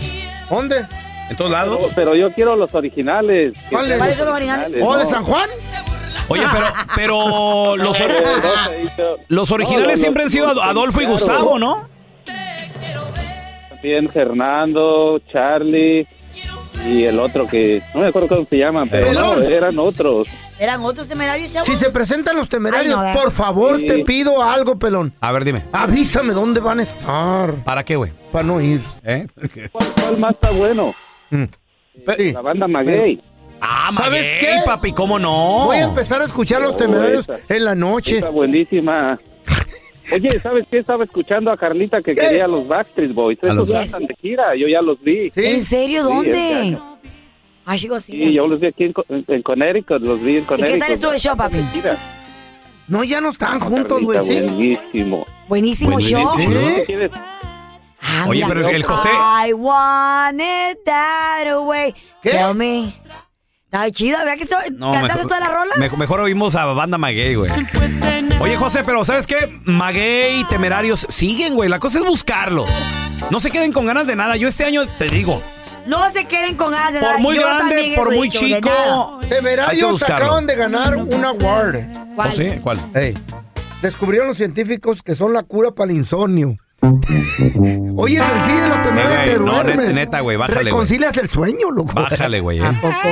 ¿Dónde? 0.48 0.86
En 1.28 1.36
todos 1.36 1.50
lados. 1.50 1.78
Pero, 1.80 1.92
pero 1.94 2.14
yo 2.14 2.32
quiero 2.32 2.56
los 2.56 2.72
originales. 2.74 3.54
¿Cuáles? 3.70 3.88
sean 3.88 3.98
¿Cuáles 3.98 4.16
son 4.16 4.26
los 4.26 4.34
originales? 4.36 4.78
¿Oh, 4.82 4.96
de 4.96 5.04
¿no? 5.04 5.10
San 5.10 5.24
Juan? 5.24 5.50
Oye, 6.30 6.44
pero, 6.52 6.66
pero 6.96 7.76
los, 7.76 8.00
or- 9.50 9.60
originales 9.60 9.90
los- 9.92 10.00
siempre 10.00 10.22
han 10.24 10.30
sido 10.30 10.54
los- 10.54 10.62
Adolfo 10.64 11.00
y 11.00 11.04
claro. 11.04 11.12
Gustavo, 11.12 11.58
¿no? 11.58 11.82
También 13.70 14.08
Fernando, 14.08 15.20
Charlie 15.32 16.06
y 16.86 17.04
el 17.04 17.18
otro 17.18 17.46
que 17.46 17.82
no 17.94 18.00
me 18.00 18.06
acuerdo 18.08 18.28
cómo 18.28 18.46
se 18.48 18.58
llama, 18.58 18.84
pero 18.90 19.12
no, 19.12 19.34
eran 19.42 19.78
otros. 19.78 20.28
¿Eran 20.58 20.82
otros 20.84 21.08
temerarios, 21.08 21.50
chavos? 21.52 21.66
Si 21.66 21.74
se 21.76 21.90
presentan 21.90 22.36
los 22.36 22.48
temerarios, 22.48 22.94
Ay, 22.98 23.14
no, 23.14 23.20
por 23.22 23.32
favor, 23.32 23.78
Sí. 23.78 23.86
te 23.86 23.98
pido 24.04 24.42
algo, 24.42 24.78
pelón. 24.78 25.12
A 25.20 25.32
ver, 25.32 25.44
dime. 25.44 25.64
Avísame 25.72 26.34
dónde 26.34 26.60
van 26.60 26.80
a 26.80 26.82
estar. 26.82 27.54
¿Para 27.64 27.82
qué, 27.84 27.96
güey? 27.96 28.12
Para 28.30 28.44
no 28.44 28.60
ir. 28.60 28.82
¿Eh? 29.02 29.26
¿Cuál, 29.72 29.86
cuál 29.94 30.18
más 30.18 30.30
está 30.32 30.50
bueno? 30.52 30.90
Mm. 31.30 31.44
Sí. 32.18 32.32
La 32.32 32.40
banda 32.42 32.68
Maguey. 32.68 33.22
Ah, 33.60 33.90
¿Sabes 33.92 34.22
Maguey, 34.22 34.38
qué? 34.38 34.60
papi, 34.64 34.92
¿cómo 34.92 35.18
no? 35.18 35.64
Voy 35.66 35.76
a 35.76 35.82
empezar 35.84 36.20
a 36.22 36.24
escuchar 36.24 36.62
los 36.62 36.74
Oh, 36.74 36.76
temerarios 36.78 37.28
esa. 37.28 37.38
en 37.54 37.64
la 37.64 37.74
noche. 37.74 38.16
Está 38.16 38.30
buenísima. 38.30 39.18
Oye, 40.12 40.40
¿sabes 40.40 40.66
qué? 40.70 40.78
Estaba 40.78 41.04
escuchando 41.04 41.50
a 41.52 41.56
Carlita 41.56 41.98
que 42.02 42.14
¿Qué? 42.14 42.20
quería 42.20 42.46
a 42.46 42.48
los 42.48 42.66
Backstreet 42.66 43.12
Boys. 43.12 43.38
A 43.44 43.48
Esos 43.48 43.68
ya 43.68 43.82
están 43.82 44.06
de 44.06 44.14
gira, 44.20 44.56
yo 44.56 44.66
ya 44.66 44.80
los 44.82 45.00
vi. 45.02 45.30
¿Sí? 45.30 45.44
¿En 45.44 45.62
serio? 45.62 46.02
Sí, 46.04 46.08
¿Dónde? 46.08 46.68
este. 46.70 46.78
Ay, 47.66 47.78
chicos, 47.78 48.02
sí. 48.04 48.12
Sí, 48.12 48.32
yo 48.32 48.46
los 48.48 48.58
vi 48.58 48.66
aquí 48.68 48.84
en, 48.84 48.94
en- 49.08 49.24
en 49.28 49.42
Connecticut, 49.42 50.00
los 50.02 50.20
vi 50.20 50.38
en 50.38 50.42
¿Y 50.42 50.46
Connecticut. 50.46 50.74
qué 50.74 50.78
tal 50.80 50.92
estuvo 50.92 51.12
el 51.12 51.20
show, 51.20 51.36
papi? 51.36 51.58
No, 52.88 53.04
ya 53.04 53.20
no 53.20 53.30
están 53.30 53.60
juntos, 53.60 54.00
güey, 54.02 54.18
¿sí? 54.24 54.40
buenísimo. 54.40 55.26
Buenísimo 55.48 55.92
Buenísimo. 55.92 56.36
show. 56.36 56.84
¿Sí? 56.86 56.94
Ah, 58.02 58.24
Oye, 58.26 58.44
mira. 58.44 58.48
pero 58.48 58.68
el 58.68 58.82
José- 58.82 59.10
I 59.46 59.52
want 59.52 60.40
it 60.40 60.78
that 60.84 61.54
way. 61.62 61.94
¿Qué? 62.22 62.30
Tell 62.30 62.54
me. 62.54 62.92
Está 63.72 63.88
chido, 63.92 64.18
¿verdad 64.18 64.34
que 64.36 64.42
esto- 64.42 64.56
No, 64.72 64.90
cantaste 64.90 65.22
todas 65.22 65.38
las 65.38 65.52
rolas? 65.52 65.78
mejor, 65.78 65.96
mejor 66.00 66.20
oímos 66.20 66.56
a 66.56 66.64
banda 66.64 66.98
Maguey, 66.98 67.36
güey. 67.36 67.52
Oye, 68.40 68.56
José, 68.56 68.82
pero 68.84 69.04
¿sabes 69.04 69.28
qué? 69.28 69.60
Maguey 69.64 70.40
y 70.40 70.44
Temerarios 70.46 71.06
siguen, 71.08 71.54
güey. 71.54 71.68
La 71.68 71.78
cosa 71.78 71.98
es 72.00 72.04
buscarlos. 72.04 72.68
No 73.30 73.38
se 73.38 73.52
queden 73.52 73.72
con 73.72 73.86
ganas 73.86 74.08
de 74.08 74.16
nada. 74.16 74.34
Yo 74.36 74.48
este 74.48 74.64
año 74.64 74.88
te 74.98 75.04
digo, 75.06 75.40
No 75.86 76.10
se 76.10 76.24
queden 76.24 76.56
con 76.56 76.72
ganas 76.72 76.94
de 76.94 76.98
por 76.98 77.08
nada. 77.10 77.20
muy 77.20 77.36
Yo 77.36 77.42
grande, 77.42 77.92
por 77.94 78.12
muy 78.12 78.28
dicho, 78.28 78.40
chico. 78.40 79.20
Temerarios 79.28 80.02
acaban 80.02 80.48
de 80.48 80.56
ganar 80.56 80.96
un 80.96 81.24
award. 81.24 81.76
¿Cuál? 82.16 82.28
¿Oh, 82.28 82.32
sí? 82.32 82.50
¿Cuál? 82.60 82.80
Ey, 82.92 83.14
descubrieron 83.82 84.26
los 84.26 84.36
científicos 84.36 85.00
que 85.00 85.14
son 85.14 85.32
la 85.32 85.44
cura 85.44 85.70
para 85.70 85.92
el 85.92 85.96
insomnio. 85.98 86.56
Oye, 87.96 88.16
es 88.18 88.28
el 88.28 88.44
sí 88.44 88.52
de 88.52 88.68
los 88.68 88.82
temerarios 88.82 89.34
Eh, 89.34 89.38
güey, 89.38 89.64
que 89.64 89.76
no, 89.76 89.92
neta, 89.92 90.20
güey, 90.20 90.36
bájale. 90.36 90.64
Reconcilias 90.70 91.16
el 91.18 91.28
sueño, 91.28 91.70
loco. 91.70 91.92
Bájale, 91.94 92.40
güey. 92.40 92.60
¿A 92.60 92.70
eh. 92.70 92.78
poco? 92.80 93.08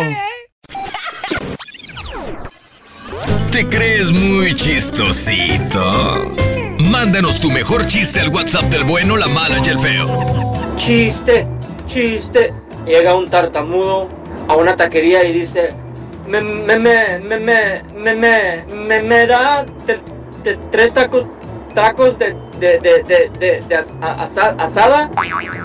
¿Te 3.53 3.67
crees 3.67 4.13
muy 4.13 4.55
chistosito? 4.55 6.35
Mándanos 6.79 7.41
tu 7.41 7.51
mejor 7.51 7.87
chiste 7.87 8.21
al 8.21 8.29
WhatsApp 8.29 8.65
del 8.65 8.85
bueno, 8.85 9.17
la 9.17 9.27
mala 9.27 9.59
y 9.65 9.69
el 9.69 9.79
feo. 9.79 10.07
Chiste, 10.77 11.47
chiste. 11.89 12.53
Llega 12.87 13.15
un 13.15 13.29
tartamudo 13.29 14.09
a 14.49 14.55
una 14.55 14.77
taquería 14.77 15.25
y 15.25 15.33
dice, 15.33 15.71
me, 16.27 16.41
me, 16.41 16.79
me, 16.79 17.19
me, 17.19 17.39
me, 17.39 17.83
me, 18.15 18.65
me, 18.75 19.03
me, 19.03 19.27
da 19.27 19.65
tres 20.71 20.93
tacos, 20.93 21.27
tacos 21.79 22.19
de, 22.19 22.35
de, 22.59 22.79
de, 22.81 23.03
de, 23.05 23.31
de, 23.39 23.63
de 23.69 23.77
as- 23.77 23.93
asa- 24.01 24.57
asada. 24.59 25.09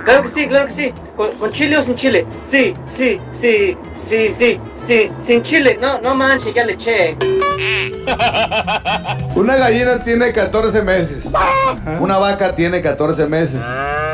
Claro 0.05 0.21
que 0.23 0.29
sí, 0.29 0.47
claro 0.47 0.67
que 0.67 0.73
sí. 0.73 0.93
¿Con, 1.15 1.31
con 1.37 1.51
chile 1.51 1.77
o 1.77 1.83
sin 1.83 1.95
chile? 1.95 2.27
Sí, 2.47 2.71
sí, 2.95 3.19
sí, 3.39 3.75
sí, 4.07 4.31
sí, 4.37 4.59
sí, 4.85 5.11
sin 5.25 5.41
chile. 5.41 5.75
No, 5.81 5.99
no 6.01 6.13
manches, 6.13 6.53
ya 6.53 6.65
le 6.65 6.73
eché. 6.73 7.17
Una 9.35 9.55
gallina 9.55 10.03
tiene 10.03 10.31
14 10.31 10.83
meses. 10.83 11.33
Una 11.99 12.19
vaca 12.19 12.55
tiene 12.55 12.79
14 12.83 13.25
meses. 13.25 13.65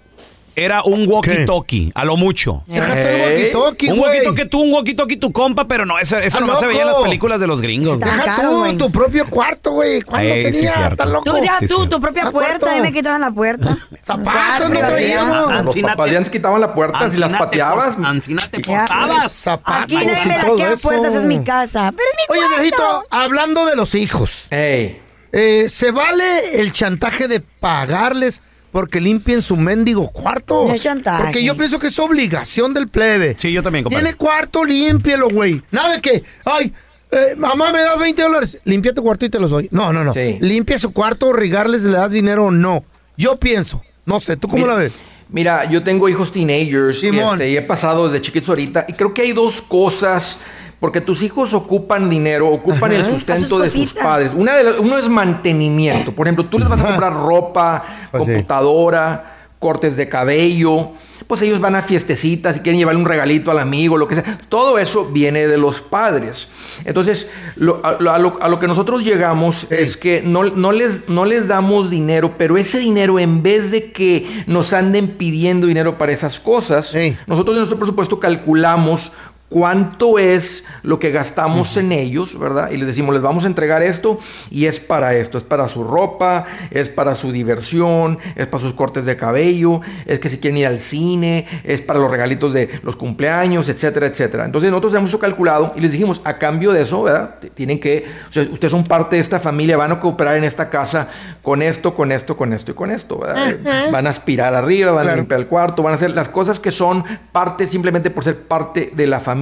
era 0.55 0.83
un 0.83 1.07
walkie-talkie, 1.07 1.91
a 1.95 2.05
lo 2.05 2.17
mucho. 2.17 2.63
Déjate 2.67 3.01
el 3.01 3.07
Ey. 3.07 3.21
walkie-talkie, 3.53 3.91
Un 3.91 3.99
walkie-talkie 3.99 4.49
tú, 4.49 4.61
un 4.61 4.71
walkie-talkie 4.73 5.19
tu 5.19 5.31
compa, 5.31 5.67
pero 5.67 5.85
no, 5.85 5.97
eso, 5.99 6.17
eso 6.17 6.37
¡Ah, 6.37 6.41
nomás 6.41 6.59
se 6.59 6.67
veía 6.67 6.81
en 6.81 6.87
las 6.87 6.97
películas 6.97 7.39
de 7.39 7.47
los 7.47 7.61
gringos. 7.61 7.99
Deja 7.99 8.23
caro, 8.23 8.49
tú 8.49 8.57
güey. 8.59 8.77
tu 8.77 8.91
propio 8.91 9.25
cuarto, 9.29 9.71
güey. 9.71 10.01
¿Cuándo 10.01 10.27
Ey, 10.29 10.45
sí, 10.47 10.51
tenía? 10.59 10.71
cierto. 10.73 10.91
¿Estás 10.93 11.07
loco? 11.09 11.23
Tú 11.25 11.33
deja 11.41 11.59
Sí, 11.59 11.67
tú, 11.67 11.83
sí. 11.83 11.89
tu 11.89 12.01
propia 12.01 12.23
¿A 12.27 12.31
puerta. 12.31 12.71
Ahí 12.71 12.81
me 12.81 12.91
quitaban 12.91 13.21
la 13.21 13.31
puerta. 13.31 13.77
Zapatos 14.03 14.69
no 14.69 14.79
traíamos. 14.79 15.37
Los 15.51 15.67
Ancina 15.67 15.87
papás 15.89 16.05
te- 16.05 16.11
ya 16.11 16.17
antes 16.17 16.31
quitaban 16.31 16.61
la 16.61 16.73
puerta 16.73 17.11
si 17.11 17.17
las 17.17 17.33
pateabas. 17.33 17.95
por- 17.95 18.05
Ancina 18.05 18.41
te 18.49 18.61
Ya. 18.61 18.79
portabas. 18.85 19.31
Zapatos 19.31 19.83
Aquí 19.83 19.95
nadie 19.95 20.23
y 20.23 20.27
me 20.27 20.37
la 20.37 20.45
todo 20.45 20.57
eso. 20.65 20.77
puertas, 20.81 21.13
es 21.15 21.25
mi 21.25 21.43
casa. 21.43 21.91
Pero 21.95 22.03
es 22.09 22.15
mi 22.29 22.37
Oye, 22.59 22.71
cuarto. 22.71 23.05
Hablando 23.09 23.65
de 23.65 23.75
los 23.75 23.95
hijos, 23.95 24.45
Ey. 24.49 24.99
eh, 25.31 25.67
¿se 25.69 25.91
vale 25.91 26.59
el 26.59 26.71
chantaje 26.73 27.27
de 27.27 27.39
pagarles 27.39 28.41
porque 28.71 29.01
limpien 29.01 29.41
su 29.41 29.57
mendigo 29.57 30.09
cuarto? 30.11 30.65
No 30.67 30.73
es 30.73 30.81
chantaje. 30.81 31.23
Porque 31.23 31.43
yo 31.43 31.55
pienso 31.55 31.79
que 31.79 31.87
es 31.87 31.99
obligación 31.99 32.73
del 32.73 32.87
plebe. 32.87 33.35
Sí, 33.37 33.51
yo 33.51 33.61
también, 33.61 33.83
compadre. 33.83 34.03
Tiene 34.03 34.17
cuarto, 34.17 34.63
límpielo, 34.63 35.29
güey. 35.29 35.61
Nada 35.71 35.93
de 35.93 36.01
que, 36.01 36.23
ay, 36.45 36.73
eh, 37.11 37.35
mamá, 37.37 37.71
me 37.71 37.81
das 37.81 37.99
20 37.99 38.21
dólares. 38.21 38.59
Limpia 38.65 38.93
tu 38.93 39.01
cuarto 39.01 39.25
y 39.25 39.29
te 39.29 39.39
los 39.39 39.49
doy. 39.49 39.67
No, 39.71 39.91
no, 39.91 40.03
no. 40.03 40.13
Sí. 40.13 40.37
Limpia 40.41 40.77
su 40.77 40.91
cuarto, 40.91 41.33
regarles, 41.33 41.83
le 41.83 41.97
das 41.97 42.11
dinero 42.11 42.45
o 42.45 42.51
no. 42.51 42.83
Yo 43.17 43.37
pienso. 43.37 43.81
No 44.05 44.19
sé, 44.19 44.37
¿tú 44.37 44.47
cómo 44.47 44.63
Mira, 44.63 44.73
la 44.73 44.79
ves? 44.79 44.93
Mira, 45.29 45.69
yo 45.69 45.83
tengo 45.83 46.09
hijos 46.09 46.31
teenagers 46.31 47.03
este, 47.03 47.49
y 47.49 47.57
he 47.57 47.61
pasado 47.61 48.07
desde 48.09 48.21
chiquitos 48.21 48.49
ahorita 48.49 48.85
y 48.87 48.93
creo 48.93 49.13
que 49.13 49.21
hay 49.21 49.33
dos 49.33 49.61
cosas 49.61 50.39
porque 50.79 51.01
tus 51.01 51.21
hijos 51.23 51.53
ocupan 51.53 52.09
dinero, 52.09 52.47
ocupan 52.49 52.91
Ajá. 52.91 52.95
el 53.01 53.05
sustento 53.05 53.59
de 53.59 53.69
sus 53.69 53.93
padres. 53.93 54.31
Una 54.35 54.55
de 54.55 54.63
las- 54.63 54.79
uno 54.79 54.97
es 54.97 55.09
mantenimiento. 55.09 56.13
Por 56.13 56.27
ejemplo, 56.27 56.45
tú 56.45 56.59
les 56.59 56.67
vas 56.69 56.81
a 56.81 56.87
comprar 56.87 57.13
ropa, 57.13 57.83
Pues 58.11 58.23
sí. 58.23 58.29
computadora, 58.31 59.35
cortes 59.59 59.97
de 59.97 60.07
cabello 60.09 60.91
pues 61.27 61.41
ellos 61.43 61.59
van 61.59 61.75
a 61.75 61.83
fiestecitas 61.83 62.57
y 62.57 62.59
quieren 62.61 62.79
llevarle 62.79 63.01
un 63.01 63.05
regalito 63.07 63.51
al 63.51 63.59
amigo, 63.59 63.97
lo 63.97 64.07
que 64.07 64.15
sea. 64.15 64.39
Todo 64.47 64.79
eso 64.79 65.05
viene 65.11 65.45
de 65.45 65.57
los 65.57 65.79
padres. 65.81 66.47
Entonces, 66.85 67.29
lo- 67.55 67.81
a, 67.85 67.97
lo- 67.99 68.11
a 68.11 68.17
lo, 68.17 68.37
a 68.41 68.47
lo 68.47 68.57
que 68.57 68.67
nosotros 68.67 69.03
llegamos 69.03 69.67
es 69.69 69.95
que 69.97 70.23
no, 70.25 70.45
no 70.45 70.71
les, 70.71 71.07
no 71.07 71.25
les 71.25 71.47
damos 71.47 71.91
dinero, 71.91 72.33
pero 72.37 72.57
ese 72.57 72.79
dinero, 72.79 73.19
en 73.19 73.43
vez 73.43 73.69
de 73.69 73.91
que 73.91 74.43
nos 74.47 74.73
anden 74.73 75.07
pidiendo 75.09 75.67
dinero 75.67 75.99
para 75.99 76.13
esas 76.13 76.39
cosas, 76.39 76.95
nosotros 77.27 77.53
en 77.55 77.59
nuestro 77.59 77.77
presupuesto 77.77 78.19
calculamos 78.19 79.11
cuánto 79.49 80.19
es 80.19 80.63
lo 80.83 80.99
que 80.99 81.11
gastamos 81.11 81.75
en 81.77 81.91
ellos, 81.91 82.37
¿verdad? 82.37 82.69
Y 82.71 82.77
les 82.77 82.87
decimos, 82.87 83.13
les 83.13 83.23
vamos 83.23 83.43
a 83.43 83.47
entregar 83.47 83.81
esto 83.81 84.19
y 84.51 84.65
es 84.65 84.79
para 84.79 85.15
esto, 85.15 85.39
es 85.39 85.43
para 85.43 85.67
su 85.67 85.83
ropa, 85.83 86.45
es 86.69 86.89
para 86.89 87.15
su 87.15 87.31
diversión, 87.31 88.19
es 88.35 88.45
para 88.45 88.61
sus 88.61 88.73
cortes 88.73 89.05
de 89.05 89.17
cabello, 89.17 89.81
es 90.05 90.19
que 90.19 90.29
si 90.29 90.37
quieren 90.37 90.57
ir 90.59 90.67
al 90.67 90.79
cine, 90.79 91.47
es 91.63 91.81
para 91.81 91.99
los 91.99 92.11
regalitos 92.11 92.53
de 92.53 92.69
los 92.83 92.95
cumpleaños, 92.95 93.69
etcétera, 93.69 94.05
etcétera. 94.07 94.45
Entonces 94.45 94.69
nosotros 94.69 94.93
eso 95.03 95.19
calculado 95.19 95.73
y 95.75 95.81
les 95.81 95.91
dijimos, 95.91 96.21
a 96.25 96.37
cambio 96.37 96.71
de 96.71 96.83
eso, 96.83 97.01
¿verdad? 97.01 97.35
Tienen 97.55 97.79
que, 97.79 98.05
o 98.29 98.31
sea, 98.31 98.43
ustedes 98.43 98.71
son 98.71 98.83
parte 98.83 99.15
de 99.15 99.21
esta 99.23 99.39
familia, 99.39 99.77
van 99.77 99.91
a 99.91 99.99
cooperar 99.99 100.35
en 100.35 100.43
esta 100.43 100.69
casa 100.69 101.07
con 101.41 101.63
esto, 101.63 101.95
con 101.95 102.11
esto, 102.11 102.37
con 102.37 102.53
esto 102.53 102.71
y 102.71 102.73
con 102.75 102.91
esto, 102.91 103.17
¿verdad? 103.19 103.57
Ajá. 103.65 103.91
Van 103.91 104.05
a 104.05 104.11
aspirar 104.11 104.53
arriba, 104.53 104.91
van 104.91 105.05
Claro. 105.05 105.13
a 105.13 105.17
limpiar 105.17 105.39
el 105.39 105.47
cuarto, 105.47 105.81
van 105.81 105.93
a 105.93 105.95
hacer 105.95 106.11
las 106.11 106.29
cosas 106.29 106.59
que 106.59 106.71
son 106.71 107.03
parte 107.31 107.65
simplemente 107.65 108.11
por 108.11 108.23
ser 108.23 108.37
parte 108.43 108.91
de 108.93 109.07
la 109.07 109.19
familia. 109.19 109.38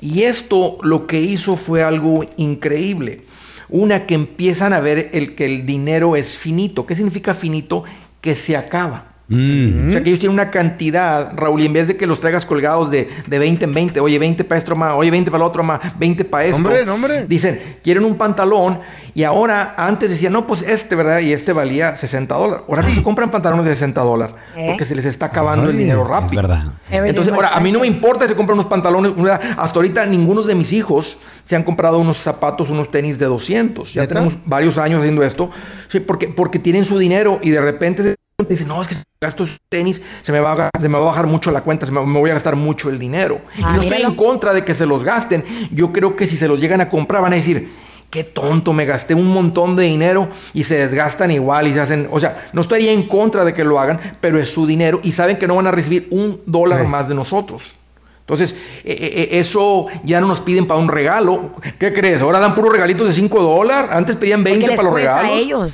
Y 0.00 0.22
esto 0.22 0.78
lo 0.82 1.06
que 1.06 1.20
hizo 1.20 1.56
fue 1.56 1.82
algo 1.82 2.24
increíble. 2.36 3.24
Una 3.68 4.06
que 4.06 4.14
empiezan 4.14 4.72
a 4.72 4.80
ver 4.80 5.10
el 5.12 5.34
que 5.34 5.44
el 5.46 5.66
dinero 5.66 6.16
es 6.16 6.36
finito. 6.36 6.86
¿Qué 6.86 6.94
significa 6.94 7.34
finito? 7.34 7.84
Que 8.20 8.36
se 8.36 8.56
acaba. 8.56 9.15
O 9.28 9.90
sea 9.90 10.02
que 10.02 10.10
ellos 10.10 10.20
tienen 10.20 10.34
una 10.34 10.50
cantidad, 10.52 11.32
Raúl, 11.34 11.60
y 11.60 11.66
en 11.66 11.72
vez 11.72 11.88
de 11.88 11.96
que 11.96 12.06
los 12.06 12.20
traigas 12.20 12.46
colgados 12.46 12.90
de, 12.92 13.08
de 13.26 13.38
20 13.40 13.64
en 13.64 13.74
20, 13.74 14.00
oye, 14.00 14.18
20 14.20 14.44
para 14.44 14.58
esto 14.58 14.76
más, 14.76 14.94
oye, 14.94 15.10
20 15.10 15.30
para 15.32 15.42
el 15.42 15.48
otro 15.48 15.64
más, 15.64 15.80
20 15.98 16.24
para 16.26 16.44
esto. 16.44 16.56
Hombre, 16.58 16.86
no, 16.86 16.94
hombre. 16.94 17.26
Dicen, 17.26 17.60
quieren 17.82 18.04
un 18.04 18.16
pantalón, 18.16 18.78
y 19.14 19.24
ahora 19.24 19.74
antes 19.78 20.10
decían, 20.10 20.34
no, 20.34 20.46
pues 20.46 20.60
este, 20.60 20.94
¿verdad? 20.94 21.20
Y 21.20 21.32
este 21.32 21.52
valía 21.54 21.96
60 21.96 22.34
dólares. 22.34 22.64
Ahora 22.68 22.82
no 22.82 22.94
se 22.94 23.02
compran 23.02 23.30
pantalones 23.30 23.64
de 23.64 23.72
60 23.72 24.00
dólares, 24.02 24.36
¿Eh? 24.54 24.66
porque 24.68 24.84
se 24.84 24.94
les 24.94 25.06
está 25.06 25.26
acabando 25.26 25.70
el 25.70 25.78
dinero 25.78 26.04
rápido. 26.04 26.42
verdad. 26.42 26.64
Entonces, 26.90 27.32
ahora, 27.32 27.56
a 27.56 27.60
mí 27.60 27.72
no 27.72 27.80
me 27.80 27.86
importa 27.86 28.26
si 28.26 28.28
se 28.28 28.36
compran 28.36 28.58
unos 28.58 28.70
pantalones. 28.70 29.16
¿verdad? 29.16 29.40
Hasta 29.56 29.78
ahorita, 29.78 30.04
ninguno 30.06 30.42
de 30.42 30.54
mis 30.54 30.72
hijos 30.74 31.18
se 31.46 31.56
han 31.56 31.62
comprado 31.62 31.98
unos 31.98 32.18
zapatos, 32.18 32.68
unos 32.68 32.90
tenis 32.90 33.18
de 33.18 33.24
200. 33.24 33.94
Ya 33.94 34.02
¿Neta? 34.02 34.14
tenemos 34.14 34.36
varios 34.44 34.76
años 34.76 35.00
haciendo 35.00 35.22
esto. 35.22 35.50
Sí, 35.88 36.00
porque, 36.00 36.28
porque 36.28 36.58
tienen 36.58 36.84
su 36.84 36.98
dinero 36.98 37.38
y 37.42 37.50
de 37.50 37.60
repente 37.62 38.15
dicen, 38.44 38.68
no, 38.68 38.82
es 38.82 38.88
que 38.88 38.94
si 38.94 39.02
gasto 39.20 39.46
tenis, 39.70 40.02
se 40.20 40.30
me, 40.30 40.40
va 40.40 40.52
a, 40.52 40.70
se 40.80 40.88
me 40.90 40.98
va 40.98 41.04
a 41.04 41.06
bajar 41.08 41.26
mucho 41.26 41.50
la 41.50 41.62
cuenta, 41.62 41.86
se 41.86 41.92
me, 41.92 42.04
me 42.04 42.18
voy 42.20 42.28
a 42.30 42.34
gastar 42.34 42.54
mucho 42.54 42.90
el 42.90 42.98
dinero. 42.98 43.40
Ah, 43.62 43.72
y 43.72 43.76
no 43.76 43.82
estoy 43.82 44.02
en 44.02 44.14
contra 44.14 44.52
de 44.52 44.62
que 44.64 44.74
se 44.74 44.84
los 44.84 45.04
gasten. 45.04 45.42
Yo 45.70 45.90
creo 45.92 46.16
que 46.16 46.26
si 46.28 46.36
se 46.36 46.46
los 46.46 46.60
llegan 46.60 46.82
a 46.82 46.90
comprar, 46.90 47.22
van 47.22 47.32
a 47.32 47.36
decir, 47.36 47.72
qué 48.10 48.24
tonto, 48.24 48.74
me 48.74 48.84
gasté 48.84 49.14
un 49.14 49.28
montón 49.32 49.74
de 49.74 49.84
dinero 49.84 50.28
y 50.52 50.64
se 50.64 50.74
desgastan 50.76 51.30
igual 51.30 51.66
y 51.66 51.72
se 51.72 51.80
hacen, 51.80 52.08
o 52.10 52.20
sea, 52.20 52.48
no 52.52 52.60
estaría 52.60 52.92
en 52.92 53.04
contra 53.04 53.42
de 53.44 53.54
que 53.54 53.64
lo 53.64 53.80
hagan, 53.80 54.00
pero 54.20 54.38
es 54.38 54.52
su 54.52 54.66
dinero 54.66 55.00
y 55.02 55.12
saben 55.12 55.38
que 55.38 55.48
no 55.48 55.56
van 55.56 55.66
a 55.66 55.70
recibir 55.72 56.06
un 56.10 56.40
dólar 56.44 56.82
Sí. 56.82 56.86
más 56.88 57.08
de 57.08 57.14
nosotros. 57.14 57.76
Entonces, 58.20 58.54
eh, 58.84 58.96
eh, 59.00 59.28
eso 59.38 59.86
ya 60.04 60.20
no 60.20 60.26
nos 60.26 60.40
piden 60.42 60.66
para 60.66 60.78
un 60.80 60.88
regalo. 60.88 61.52
¿Qué 61.78 61.94
crees? 61.94 62.20
Ahora 62.20 62.38
dan 62.40 62.54
puros 62.56 62.72
regalitos 62.72 63.06
de 63.06 63.14
5 63.14 63.40
dólares. 63.40 63.88
Antes 63.92 64.16
pedían 64.16 64.42
20 64.44 64.66
Porque 64.66 64.70
les 64.72 64.76
para 64.76 64.90
los 64.90 64.98
a 64.98 65.22
regalos. 65.22 65.40
ellos. 65.40 65.72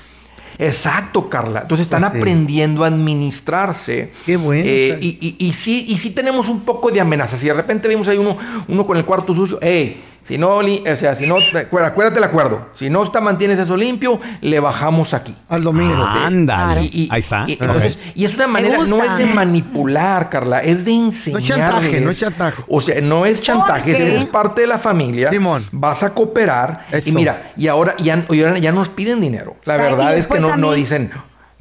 Exacto, 0.59 1.29
Carla. 1.29 1.61
Entonces 1.63 1.87
están 1.87 2.01
sí. 2.03 2.07
aprendiendo 2.19 2.85
a 2.85 2.89
administrarse. 2.89 4.13
Qué 4.27 4.37
bueno. 4.37 4.65
Eh, 4.67 4.99
y, 5.01 5.19
y- 5.21 5.37
y 5.47 5.53
sí, 5.53 5.87
y 5.89 5.99
sí 5.99 6.11
tenemos 6.11 6.49
un 6.49 6.61
poco 6.61 6.91
de 6.91 7.01
amenaza. 7.01 7.39
Si 7.39 7.47
de 7.47 7.55
repente 7.55 7.89
vemos 7.89 8.09
ahí 8.09 8.19
uno, 8.19 8.37
uno 8.69 8.87
con 8.87 8.97
el 8.97 9.05
cuarto 9.05 9.35
sucio, 9.35 9.59
hey, 9.63 10.01
si 10.27 10.39
no, 10.39 10.57
o 10.59 10.97
sea, 10.97 11.17
si 11.17 11.27
no, 11.27 11.37
acuérdate 11.85 12.19
el 12.19 12.25
acuerdo. 12.25 12.69
Si 12.75 12.89
no 12.91 13.03
está, 13.03 13.21
mantienes 13.21 13.59
eso 13.59 13.77
limpio, 13.77 14.21
le 14.41 14.61
bajamos 14.61 15.15
aquí. 15.15 15.35
Al 15.49 15.63
domingo. 15.63 16.03
Ándale. 16.03 16.83
Y, 16.83 16.91
y- 17.05 17.09
Ahí 17.11 17.21
está. 17.21 17.45
y- 17.47 17.53
entonces, 17.61 17.99
y 18.15 18.25
es 18.25 18.35
una 18.37 18.47
manera, 18.47 18.79
no 18.79 19.03
es 19.03 19.17
de 19.17 19.27
manipular, 19.27 20.31
Carla, 20.31 20.61
es 20.61 20.85
de 20.85 20.93
enseñarles. 20.93 21.49
chantaje, 21.49 22.01
no 22.01 22.11
es 22.11 22.19
chantaje. 22.19 22.63
O 22.69 22.81
sea, 22.81 23.01
no 23.01 23.27
es 23.27 23.43
chantaje, 23.43 23.93
si 23.93 23.99
qué? 23.99 24.07
eres 24.09 24.25
parte 24.27 24.63
de 24.63 24.67
la 24.67 24.79
familia, 24.79 25.31
Simón. 25.31 25.67
vas 25.73 26.03
a 26.03 26.15
cooperar. 26.15 26.87
Eso. 26.93 27.09
Y 27.09 27.13
mira, 27.13 27.53
y 27.57 27.69
ahora 27.69 27.95
ya, 27.99 28.25
ya 28.29 28.73
nos 28.73 28.89
piden 28.89 29.21
dinero. 29.21 29.57
La 29.65 29.77
verdad 29.77 30.17
es 30.17 30.27
que 30.27 30.41
no, 30.41 30.57
no 30.57 30.73
dicen 30.73 31.11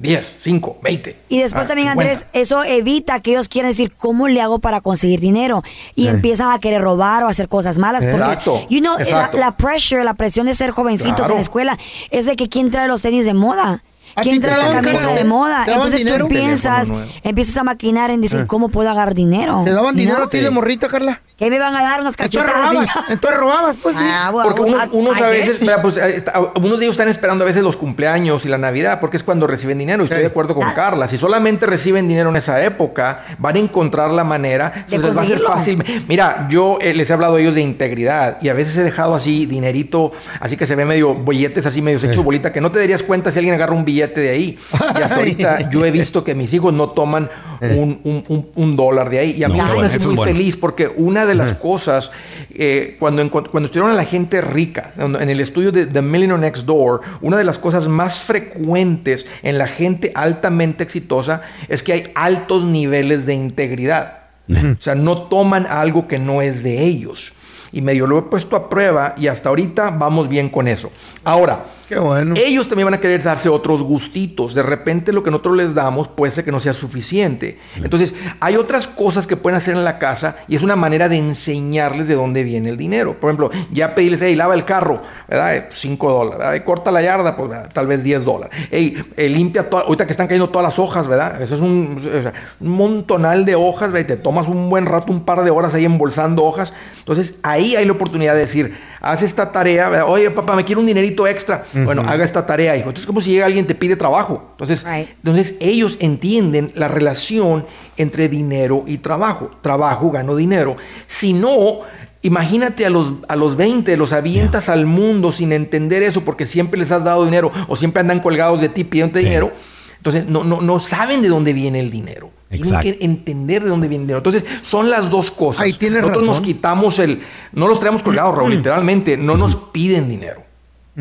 10, 0.02 0.36
5, 0.40 0.78
20. 0.82 1.16
Y 1.30 1.40
después 1.42 1.66
ah, 1.66 1.68
también, 1.68 1.90
50. 1.90 2.12
Andrés, 2.12 2.28
eso 2.34 2.64
evita 2.64 3.20
que 3.20 3.32
ellos 3.32 3.48
quieran 3.50 3.72
decir, 3.72 3.94
¿cómo 3.96 4.28
le 4.28 4.42
hago 4.42 4.58
para 4.60 4.82
conseguir 4.82 5.20
dinero? 5.20 5.62
Y 5.96 6.08
Eh. 6.08 6.10
empiezan 6.10 6.52
a 6.52 6.60
querer 6.60 6.82
robar 6.82 7.24
o 7.24 7.28
hacer 7.28 7.48
cosas 7.48 7.78
malas. 7.78 8.04
Porque, 8.04 8.18
Exacto, 8.18 8.66
you 8.70 8.80
know, 8.80 8.96
la, 8.98 9.04
exacto. 9.04 9.38
la 9.38 9.56
pressure, 9.58 10.04
la 10.04 10.16
presión 10.16 10.48
de 10.48 10.56
ser 10.56 10.72
jovencitos 10.72 11.16
Claro. 11.18 11.34
en 11.34 11.38
la 11.38 11.42
escuela 11.42 11.78
es 12.10 12.26
de 12.26 12.36
que 12.36 12.50
quién 12.50 12.72
trae 12.72 12.88
los 12.88 13.02
tenis 13.04 13.26
de 13.26 13.34
moda. 13.36 13.84
¿A 14.14 14.24
¿Quién 14.24 14.42
trae 14.42 14.58
la 14.58 14.82
camisa 14.82 15.12
de 15.14 15.24
moda? 15.24 15.64
¿Te 15.64 15.72
daban 15.72 15.86
Entonces 15.86 16.00
dinero? 16.00 16.26
tú 16.28 16.34
piensas, 16.34 16.90
empiezas 17.24 17.56
a 17.56 17.64
maquinar 17.64 18.12
en 18.12 18.20
decir, 18.20 18.42
Eh. 18.42 18.46
¿cómo 18.46 18.68
puedo 18.68 18.90
agarrar 18.90 19.14
dinero? 19.14 19.62
¿Te 19.64 19.72
daban 19.72 19.96
dinero 19.96 20.18
¿No? 20.20 20.26
a 20.26 20.30
ti 20.30 20.40
de 20.40 20.50
morrita, 20.50 20.90
Carla? 20.90 21.22
¿Qué 21.42 21.50
me 21.50 21.58
van 21.58 21.76
a 21.76 21.82
dar? 21.82 22.02
Unas 22.02 22.14
Entonces 22.20 22.40
cachetadas. 22.40 22.70
robabas, 22.72 23.10
entonces 23.10 23.40
robabas, 23.40 23.76
pues. 23.82 23.96
sí. 23.98 24.04
Ah, 24.06 24.30
bueno, 24.32 24.50
Porque 24.56 24.62
unos, 24.72 24.88
unos 24.92 25.22
a 25.22 25.28
veces, 25.30 25.60
vea, 25.60 25.82
pues, 25.82 25.98
eh, 25.98 26.18
está- 26.18 26.40
unos 26.40 26.78
de 26.80 26.86
ellos 26.86 26.94
están 26.94 27.08
esperando 27.10 27.44
a 27.44 27.48
veces 27.48 27.64
los 27.64 27.78
cumpleaños 27.78 28.46
y 28.46 28.48
la 28.48 28.60
Navidad, 28.60 29.00
porque 29.00 29.18
es 29.18 29.24
cuando 29.24 29.48
reciben 29.48 29.80
dinero. 29.80 30.04
Y 30.04 30.06
estoy 30.06 30.18
Sí. 30.18 30.22
de 30.22 30.28
acuerdo 30.28 30.54
con 30.54 30.68
Ah. 30.68 30.76
Carla. 30.76 31.08
Si 31.08 31.18
solamente 31.18 31.66
reciben 31.66 32.08
dinero 32.08 32.30
en 32.30 32.36
esa 32.36 32.64
época, 32.64 33.24
van 33.40 33.56
a 33.56 33.60
encontrar 33.60 34.12
la 34.12 34.24
manera. 34.24 34.72
De 34.88 35.00
les 35.00 35.02
va 35.18 35.22
a 35.22 35.24
hacer 35.24 35.42
conseguirlo. 35.44 35.48
fácil. 35.82 36.06
Mira, 36.08 36.46
yo 36.52 36.78
eh, 36.80 36.94
les 36.94 37.10
he 37.10 37.14
hablado 37.14 37.38
a 37.38 37.42
ellos 37.42 37.56
de 37.56 37.62
integridad 37.62 38.38
y 38.40 38.50
a 38.50 38.54
veces 38.54 38.78
he 38.78 38.84
dejado 38.84 39.16
así 39.16 39.48
dinerito, 39.48 40.12
así 40.42 40.58
que 40.58 40.68
se 40.68 40.76
ve 40.76 40.86
medio 40.86 41.16
billetes 41.16 41.66
así 41.66 41.82
medio 41.82 41.98
hecho 42.08 42.22
bolita, 42.22 42.54
que 42.54 42.62
no 42.62 42.72
te 42.72 42.78
darías 42.78 43.02
cuenta 43.02 43.32
si 43.32 43.40
alguien 43.40 43.56
agarra 43.56 43.74
un 43.74 43.84
billete 43.84 44.22
de 44.22 44.30
ahí. 44.30 44.60
Y 44.74 45.02
hasta 45.02 45.16
ahorita 45.16 45.72
yo 45.72 45.84
he 45.86 45.90
visto 45.90 46.24
que 46.24 46.36
mis 46.36 46.54
hijos 46.54 46.72
no 46.72 46.90
toman 46.90 47.32
un, 47.62 48.00
un- 48.04 48.24
un- 48.28 48.50
un 48.54 48.76
dólar 48.76 49.10
de 49.10 49.18
ahí. 49.18 49.32
Y 49.38 49.44
a 49.44 49.50
mí 49.50 49.58
No, 49.58 49.80
me 49.80 49.88
hace 49.88 49.98
muy 50.00 50.16
bueno. 50.16 50.32
feliz 50.32 50.56
porque 50.56 50.88
una 50.98 51.26
de 51.26 51.31
las 51.36 51.54
cosas, 51.54 52.12
eh, 52.52 52.96
cuando, 53.00 53.30
cuando 53.30 53.66
estuvieron 53.66 53.92
a 53.92 53.96
la 53.96 54.06
gente 54.06 54.42
rica, 54.42 54.94
en 54.98 55.16
en 55.16 55.30
el 55.30 55.40
estudio 55.40 55.72
de 55.72 55.86
The 55.86 56.02
Millionaire 56.02 56.42
Next 56.42 56.66
Door, 56.66 57.02
una 57.22 57.38
de 57.38 57.44
las 57.44 57.60
cosas 57.60 57.88
más 57.88 58.20
frecuentes 58.20 59.26
en 59.44 59.58
la 59.58 59.68
gente 59.68 60.12
altamente 60.16 60.84
exitosa 60.84 61.42
es 61.68 61.84
que 61.84 61.94
hay 61.94 62.12
altos 62.16 62.66
niveles 62.66 63.26
de 63.26 63.34
integridad. 63.34 64.22
O 64.50 64.82
sea, 64.82 64.96
no 64.96 65.18
toman 65.18 65.66
algo 65.66 66.08
que 66.08 66.20
no 66.20 66.42
es 66.42 66.62
de 66.64 66.84
ellos. 66.84 67.34
Y 67.72 67.82
medio 67.82 68.06
lo 68.06 68.20
he 68.20 68.22
puesto 68.24 68.58
a 68.58 68.70
prueba 68.70 69.16
y 69.18 69.28
hasta 69.28 69.48
ahorita 69.48 69.92
vamos 69.92 70.28
bien 70.28 70.50
con 70.50 70.68
eso. 70.68 70.92
Ahora, 71.24 71.64
Qué 71.92 72.00
bueno. 72.00 72.36
ellos 72.38 72.70
también 72.70 72.86
van 72.86 72.94
a 72.94 73.02
querer 73.02 73.22
darse 73.22 73.50
otros 73.50 73.84
gustitos. 73.84 74.54
De 74.54 74.64
repente 74.64 75.12
lo 75.12 75.24
que 75.24 75.30
nosotros 75.30 75.58
les 75.58 75.76
damos 75.76 76.08
puede 76.08 76.32
ser 76.32 76.46
que 76.46 76.52
no 76.54 76.62
sea 76.62 76.74
suficiente. 76.74 77.60
Entonces, 77.76 78.16
hay 78.40 78.56
otras 78.56 78.88
cosas 78.88 79.28
que 79.28 79.36
pueden 79.36 79.58
hacer 79.58 79.76
en 79.76 79.84
la 79.84 80.00
casa 80.00 80.38
y 80.48 80.56
es 80.56 80.62
una 80.62 80.78
manera 80.78 81.10
de 81.10 81.18
enseñarles 81.18 82.08
de 82.08 82.16
dónde 82.16 82.44
viene 82.44 82.70
el 82.70 82.78
dinero. 82.78 83.16
Por 83.20 83.30
ejemplo, 83.30 83.52
ya 83.74 83.94
pedirles, 83.94 84.22
hey, 84.24 84.36
lava 84.38 84.54
el 84.56 84.64
carro, 84.64 85.02
¿verdad? 85.28 85.66
5 85.74 86.10
dólares. 86.12 86.40
¿verdad? 86.40 86.54
Y 86.56 86.60
corta 86.62 86.92
la 86.92 87.02
yarda, 87.02 87.36
pues 87.36 87.50
¿verdad? 87.50 87.70
tal 87.74 87.88
vez 87.88 88.02
10 88.04 88.24
dólares. 88.24 88.58
Hey, 88.72 89.04
eh, 89.18 89.28
limpia, 89.28 89.70
toda- 89.70 89.84
ahorita 89.84 90.06
que 90.06 90.14
están 90.14 90.28
cayendo 90.28 90.48
todas 90.50 90.64
las 90.70 90.80
hojas, 90.80 91.08
¿verdad? 91.08 91.42
Eso 91.42 91.56
es 91.56 91.62
un, 91.62 91.98
o 91.98 92.22
sea, 92.22 92.32
un 92.62 92.70
montonal 92.70 93.44
de 93.44 93.56
hojas, 93.56 93.92
¿verdad? 93.92 94.06
Y 94.06 94.16
te 94.16 94.22
tomas 94.22 94.48
un 94.48 94.70
buen 94.70 94.86
rato, 94.86 95.12
un 95.12 95.26
par 95.26 95.44
de 95.44 95.52
horas 95.52 95.74
ahí 95.74 95.84
embolsando 95.84 96.44
hojas. 96.46 96.72
Entonces, 97.00 97.40
ahí 97.44 97.76
hay 97.76 97.84
la 97.86 97.92
oportunidad 97.92 98.34
de 98.36 98.40
decir, 98.42 98.78
haz 99.02 99.24
esta 99.24 99.52
tarea, 99.52 99.90
¿verdad? 99.90 100.06
oye, 100.08 100.30
papá, 100.32 100.56
me 100.56 100.64
quiero 100.64 100.80
un 100.82 100.88
dinerito 100.88 101.26
extra. 101.28 101.66
Bueno, 101.86 102.04
haga 102.08 102.24
esta 102.26 102.46
tarea, 102.46 102.76
hijo. 102.76 102.90
Entonces, 102.90 103.06
como 103.08 103.22
si 103.22 103.32
llega 103.32 103.46
alguien 103.46 103.66
y 103.66 103.68
te 103.68 103.76
pide 103.76 103.96
trabajo. 103.96 104.50
Entonces, 104.52 104.84
Right. 104.84 105.10
entonces, 105.18 105.56
ellos 105.60 105.98
entienden 106.00 106.72
la 106.76 106.88
relación 106.88 107.66
entre 107.98 108.30
dinero 108.30 108.84
y 108.88 108.98
trabajo. 109.00 109.52
Trabajo, 109.62 110.12
gano 110.12 110.36
dinero. 110.36 110.76
Si 111.08 111.34
no, 111.34 111.80
imagínate 112.22 112.86
a 112.86 112.90
los, 112.90 113.14
a 113.28 113.36
los 113.36 113.56
20, 113.58 113.96
los 113.98 114.14
avientas 114.14 114.70
al 114.70 114.86
mundo 114.86 115.32
sin 115.32 115.52
entender 115.52 116.04
eso 116.04 116.22
porque 116.22 116.46
siempre 116.46 116.80
les 116.80 116.92
has 116.92 117.04
dado 117.04 117.26
dinero 117.26 117.52
o 117.68 117.76
siempre 117.76 118.02
andan 118.02 118.20
colgados 118.20 118.62
de 118.62 118.70
ti 118.70 118.84
pidiéndote 118.84 119.20
Sí. 119.20 119.26
dinero. 119.26 119.52
Entonces, 119.98 120.28
no, 120.28 120.44
no, 120.44 120.62
no 120.62 120.80
saben 120.80 121.22
de 121.22 121.28
dónde 121.30 121.54
viene 121.54 121.80
el 121.80 121.92
dinero. 121.92 122.32
Exacto. 122.50 122.82
Tienen 122.82 123.00
que 123.00 123.06
entender 123.06 123.64
de 123.64 123.70
dónde 123.70 123.88
viene 123.88 124.02
el 124.04 124.08
dinero. 124.08 124.18
Entonces, 124.18 124.44
son 124.64 124.90
las 124.90 125.10
dos 125.12 125.30
cosas. 125.30 125.62
Ahí 125.62 125.74
tienes 125.74 126.02
Nosotros 126.02 126.26
nos 126.26 126.38
razón. 126.40 126.46
quitamos 126.46 126.98
el... 127.00 127.22
No 127.54 127.68
los 127.68 127.80
traemos 127.80 128.02
colgados, 128.02 128.36
Raúl, 128.36 128.50
literalmente. 128.52 129.16
No 129.16 129.38
nos 129.38 129.56
piden 129.56 130.10
dinero. 130.10 130.44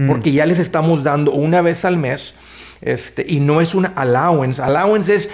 Porque 0.06 0.32
ya 0.32 0.46
les 0.46 0.58
estamos 0.58 1.02
dando 1.02 1.32
una 1.32 1.62
vez 1.62 1.84
al 1.84 1.96
mes 1.96 2.34
Este, 2.82 3.26
y 3.28 3.40
no 3.40 3.60
es 3.60 3.74
una 3.74 3.88
allowance. 3.88 4.62
Allowance 4.62 5.14
es 5.14 5.26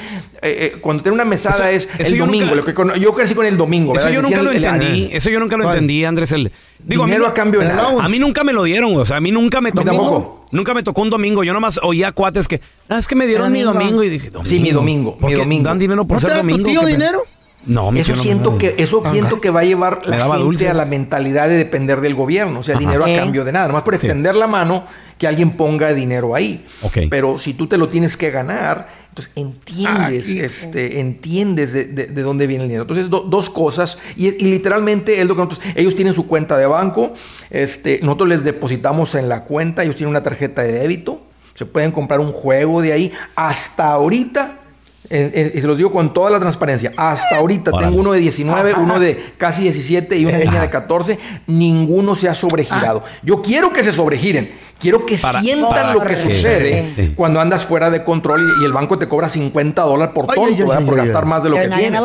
eh, 0.43 0.73
eh, 0.75 0.79
cuando 0.81 1.05
tiene 1.05 1.15
una 1.15 1.25
mesada 1.25 1.71
Eso- 1.71 1.89
es 1.89 2.01
eso 2.01 2.13
el 2.15 2.19
domingo. 2.19 2.45
nunca- 2.47 2.57
lo 2.57 2.65
que 2.65 2.75
con- 2.75 2.93
yo 2.95 3.15
crecí 3.15 3.35
con 3.37 3.47
el 3.47 3.57
domingo. 3.57 3.93
Eso 3.95 4.07
¿verdad? 4.07 4.17
yo 4.17 4.23
nunca 4.23 4.43
lo 4.43 4.51
el- 4.51 4.57
el- 4.57 4.65
entendí. 4.65 5.09
Eso 5.13 5.31
yo 5.31 5.39
nunca 5.39 5.57
lo 5.57 5.63
¿Cuál? 5.63 5.77
entendí, 5.77 6.05
Andrés. 6.05 6.33
El, 6.33 6.51
digo, 6.81 7.05
a 7.05 7.07
mí 7.07 7.13
Dinero 7.13 7.29
a 7.29 7.35
cambio 7.35 7.61
de 7.61 7.67
nada. 7.67 8.03
A 8.03 8.09
mí 8.09 8.19
nunca 8.19 8.43
me 8.43 8.53
lo 8.53 8.65
dieron. 8.65 8.97
O 8.97 9.05
sea, 9.05 9.19
a 9.19 9.21
mí 9.21 9.31
nunca 9.31 9.61
me 9.61 9.71
tocó. 9.71 9.85
tampoco. 9.85 10.47
Nunca 10.51 10.75
me 10.75 10.83
tocó 10.83 11.03
un 11.03 11.11
domingo. 11.11 11.45
Yo 11.45 11.53
nomás 11.53 11.79
oía 11.85 12.11
cuates 12.11 12.49
que. 12.49 12.61
"Ah, 12.89 12.99
es 12.99 13.07
que 13.07 13.15
me 13.15 13.27
dieron 13.29 13.53
mi 13.53 13.61
Domingo. 13.61 13.79
domingo. 13.85 14.03
Y 14.03 14.09
dije, 14.09 14.31
¿domingo? 14.31 14.51
Sí, 14.51 14.59
mi 14.59 14.71
domingo, 14.73 15.17
¿Por 15.17 15.31
mi 15.31 15.37
domingo. 15.37 15.65
¿Dan 15.69 15.79
dinero 15.79 16.05
por 16.05 16.17
¿No 16.17 16.21
te 16.21 16.27
ser 16.27 16.41
tu 16.41 16.47
domingo? 16.49 16.69
tío 16.69 16.81
¿Qué 16.81 16.87
pe- 16.87 16.93
dinero? 16.93 17.23
No, 17.67 17.91
mi 17.91 18.01
eso 18.01 18.15
no 18.15 18.23
siento 18.23 18.59
que 18.59 18.75
eso 18.79 19.03
siento 19.13 19.41
que 19.41 19.51
va 19.51 19.61
a 19.61 19.65
llevar 19.65 20.07
la 20.07 20.19
gente 20.27 20.39
dulces. 20.39 20.69
a 20.71 20.75
la 20.75 20.85
mentalidad 20.85 21.49
de 21.49 21.57
depender 21.57 22.01
del 22.01 22.15
gobierno, 22.15 22.61
o 22.61 22.63
sea, 22.63 22.75
Ajá. 22.77 22.81
dinero 22.81 23.05
a 23.05 23.11
Eh. 23.11 23.17
cambio 23.17 23.45
de 23.45 23.53
nada, 23.53 23.67
nomás 23.67 23.83
por 23.83 23.95
Sí. 23.97 24.07
extender 24.07 24.37
la 24.37 24.47
mano 24.47 24.85
que 25.19 25.27
alguien 25.27 25.51
ponga 25.53 25.93
dinero 25.95 26.35
ahí. 26.35 26.65
Pero 27.11 27.39
si 27.39 27.55
tú 27.55 27.67
te 27.67 27.77
lo 27.79 27.89
tienes 27.89 28.17
que 28.17 28.31
ganar, 28.31 28.89
entonces 29.09 29.33
entiendes, 29.35 30.29
este, 30.29 31.01
entiendes 31.01 31.73
de, 31.73 31.85
de- 31.87 32.07
de 32.07 32.23
dónde 32.23 32.47
viene 32.47 32.65
el 32.65 32.69
dinero. 32.69 32.83
Entonces, 32.83 33.09
do- 33.11 33.21
dos 33.23 33.49
cosas, 33.51 33.97
y, 34.17 34.27
y 34.29 34.49
literalmente 34.51 35.21
es 35.21 35.27
lo 35.27 35.35
que 35.35 35.43
nosotros, 35.43 35.61
ellos 35.75 35.95
tienen 35.95 36.13
su 36.15 36.27
cuenta 36.27 36.57
de 36.59 36.67
banco, 36.67 37.15
este, 37.51 37.99
nosotros 38.03 38.29
les 38.29 38.45
depositamos 38.45 39.15
en 39.15 39.29
la 39.31 39.45
cuenta, 39.45 39.83
ellos 39.85 39.97
tienen 39.97 40.11
una 40.11 40.23
tarjeta 40.23 40.63
de 40.63 40.73
débito, 40.73 41.23
se 41.55 41.65
pueden 41.65 41.91
comprar 41.93 42.21
un 42.21 42.31
juego 42.33 42.83
de 42.83 42.93
ahí. 42.93 43.13
Hasta 43.37 43.89
ahorita 43.93 44.56
eh, 45.11 45.31
eh, 45.35 45.53
y 45.55 45.61
se 45.61 45.67
los 45.67 45.77
digo 45.79 45.93
con 45.93 46.13
toda 46.13 46.31
la 46.31 46.41
transparencia. 46.41 46.93
Hasta 46.97 47.37
ahorita 47.37 47.71
Órale. 47.71 47.87
tengo 47.89 48.01
uno 48.01 48.13
de 48.13 48.21
19, 48.21 48.75
uno 48.75 48.99
de 48.99 49.17
casi 49.39 49.63
17 49.63 50.17
y 50.19 50.27
una 50.27 50.39
niña 50.39 50.61
de 50.61 50.71
14. 50.71 51.19
Ninguno 51.47 52.15
se 52.17 52.29
ha 52.29 52.35
sobregirado. 52.35 53.03
Yo 53.23 53.43
quiero 53.43 53.73
que 53.73 53.83
se 53.85 53.93
sobregiren. 53.93 54.51
Quiero 54.79 55.07
que 55.07 55.17
Para- 55.17 55.41
sientan 55.41 55.71
para- 55.71 55.95
lo 55.95 56.01
que 56.03 56.17
Sí, 56.19 56.25
sucede 56.31 56.93
sí. 56.95 57.13
cuando 57.17 57.41
andas 57.41 57.65
fuera 57.65 57.89
de 57.89 58.05
control 58.05 58.47
y, 58.59 58.63
y 58.63 58.67
el 58.67 58.75
banco 58.75 58.99
te 58.99 59.09
cobra 59.09 59.27
50 59.31 59.81
dólares 59.81 60.13
por 60.15 60.27
tonto, 60.27 60.43
ay, 60.45 60.55
¿verdad? 60.55 60.85
por 60.85 60.97
gastar 60.97 61.25
más 61.25 61.43
de 61.43 61.49
lo 61.49 61.57
que 61.57 61.63
They're 61.69 61.79
tienes. 61.81 62.03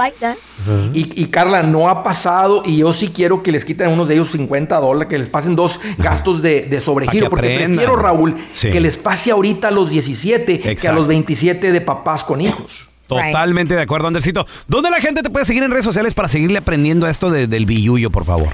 Y, 0.94 1.22
y, 1.22 1.26
Carla, 1.26 1.64
no 1.64 1.90
ha 1.90 2.02
pasado 2.02 2.64
y 2.66 2.78
yo 2.78 2.94
sí 2.94 3.10
quiero 3.14 3.44
que 3.44 3.52
les 3.52 3.66
quiten 3.66 3.88
a 3.88 3.90
unos 3.90 4.08
de 4.08 4.14
ellos 4.14 4.32
50 4.32 4.80
dólares, 4.80 5.10
que 5.10 5.18
les 5.18 5.28
pasen 5.28 5.56
dos 5.58 5.82
gastos 5.98 6.42
de, 6.42 6.62
de 6.62 6.80
sobregiro, 6.80 7.30
porque 7.30 7.58
prefiero, 7.58 7.98
Raúl, 7.98 8.38
Sí. 8.54 8.70
que 8.70 8.80
les 8.80 8.96
pase 8.98 9.32
ahorita 9.32 9.68
a 9.68 9.72
los 9.72 9.90
17 9.90 10.60
que 10.78 10.88
a 10.88 10.94
los 10.94 11.08
27 11.08 11.74
de 11.74 11.82
papás 11.82 12.24
con 12.24 12.40
hijos. 12.40 12.88
Totalmente 13.15 13.76
de 13.76 13.82
acuerdo, 13.82 14.08
Andresito. 14.08 14.45
¿Dónde 14.67 14.89
la 14.89 15.02
gente 15.02 15.21
te 15.21 15.30
puede 15.30 15.45
seguir 15.45 15.63
en 15.63 15.71
redes 15.71 15.86
sociales 15.86 16.13
para 16.13 16.28
seguirle 16.28 16.58
aprendiendo 16.58 17.06
a 17.06 17.10
esto 17.10 17.30
de- 17.30 17.47
del 17.47 17.65
billuyo, 17.65 18.10
por 18.10 18.26
favor? 18.26 18.50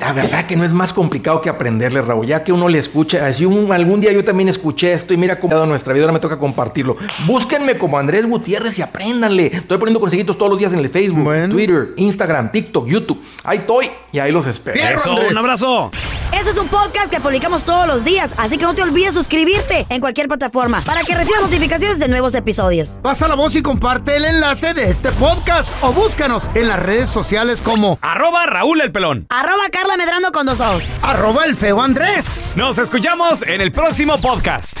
La 0.00 0.12
verdad 0.12 0.46
que 0.46 0.56
no 0.56 0.64
es 0.64 0.72
más 0.72 0.92
complicado 0.92 1.40
que 1.42 1.48
aprenderle, 1.48 2.00
Raúl, 2.02 2.26
ya 2.26 2.44
que 2.44 2.52
uno 2.52 2.68
le 2.68 2.78
escucha, 2.78 3.26
así 3.26 3.44
un- 3.44 3.72
algún 3.72 4.00
día 4.00 4.12
yo 4.12 4.24
también 4.24 4.48
escuché 4.48 4.92
esto 4.92 5.14
y 5.14 5.16
mira 5.16 5.40
cómo 5.40 5.52
ha 5.52 5.56
dado 5.56 5.66
nuestra 5.66 5.92
vida, 5.92 6.04
ahora 6.04 6.12
me 6.12 6.20
toca 6.20 6.38
compartirlo. 6.38 6.96
Búsquenme 7.26 7.76
como 7.76 7.98
Andrés 7.98 8.24
Gutiérrez 8.26 8.78
y 8.78 8.82
apréndanle. 8.82 9.46
Estoy 9.46 9.78
poniendo 9.78 10.00
consejitos 10.00 10.38
todos 10.38 10.50
los 10.50 10.58
días 10.60 10.72
en 10.72 10.78
el 10.80 10.88
Facebook, 10.90 11.48
Twitter, 11.50 11.88
Instagram, 11.96 12.52
TikTok, 12.52 12.86
YouTube. 12.86 13.22
Ahí 13.44 13.58
estoy 13.58 13.90
y 14.12 14.18
ahí 14.18 14.30
los 14.32 14.46
espero. 14.46 14.78
Eso, 14.80 15.14
un 15.28 15.36
abrazo. 15.38 15.90
Este 16.32 16.50
es 16.50 16.58
un 16.58 16.68
podcast 16.68 17.10
que 17.10 17.18
publicamos 17.20 17.62
todos 17.62 17.86
los 17.86 18.04
días, 18.04 18.32
así 18.36 18.58
que 18.58 18.64
no 18.64 18.74
te 18.74 18.82
olvides 18.82 19.14
suscribirte 19.14 19.86
en 19.88 20.00
cualquier 20.00 20.28
plataforma 20.28 20.80
para 20.82 21.02
que 21.02 21.14
recibas 21.14 21.40
notificaciones 21.40 21.98
de 21.98 22.08
nuevos 22.08 22.34
episodios. 22.34 22.98
Pasa 23.02 23.26
la 23.26 23.34
voz 23.36 23.56
y 23.56 23.62
comparte 23.62 24.16
el 24.16 24.24
enlace 24.26 24.74
de 24.74 24.90
este 24.90 25.10
podcast 25.12 25.72
o 25.82 25.92
búscanos 25.92 26.44
en 26.54 26.68
las 26.68 26.80
redes 26.80 27.08
sociales 27.10 27.62
como 27.62 27.98
Arroba 28.02 28.44
Raúl 28.46 28.80
el 28.82 28.92
Pelón. 28.92 29.26
Arroba 29.30 29.68
Carla 29.86 30.04
Medrano 30.04 30.32
con 30.32 30.44
dos 30.46 30.58
ojos. 30.58 30.82
arroba 31.00 31.44
el 31.44 31.54
feo 31.54 31.80
Andrés. 31.80 32.54
Nos 32.56 32.76
escuchamos 32.76 33.42
en 33.42 33.60
el 33.60 33.70
próximo 33.70 34.18
podcast. 34.18 34.80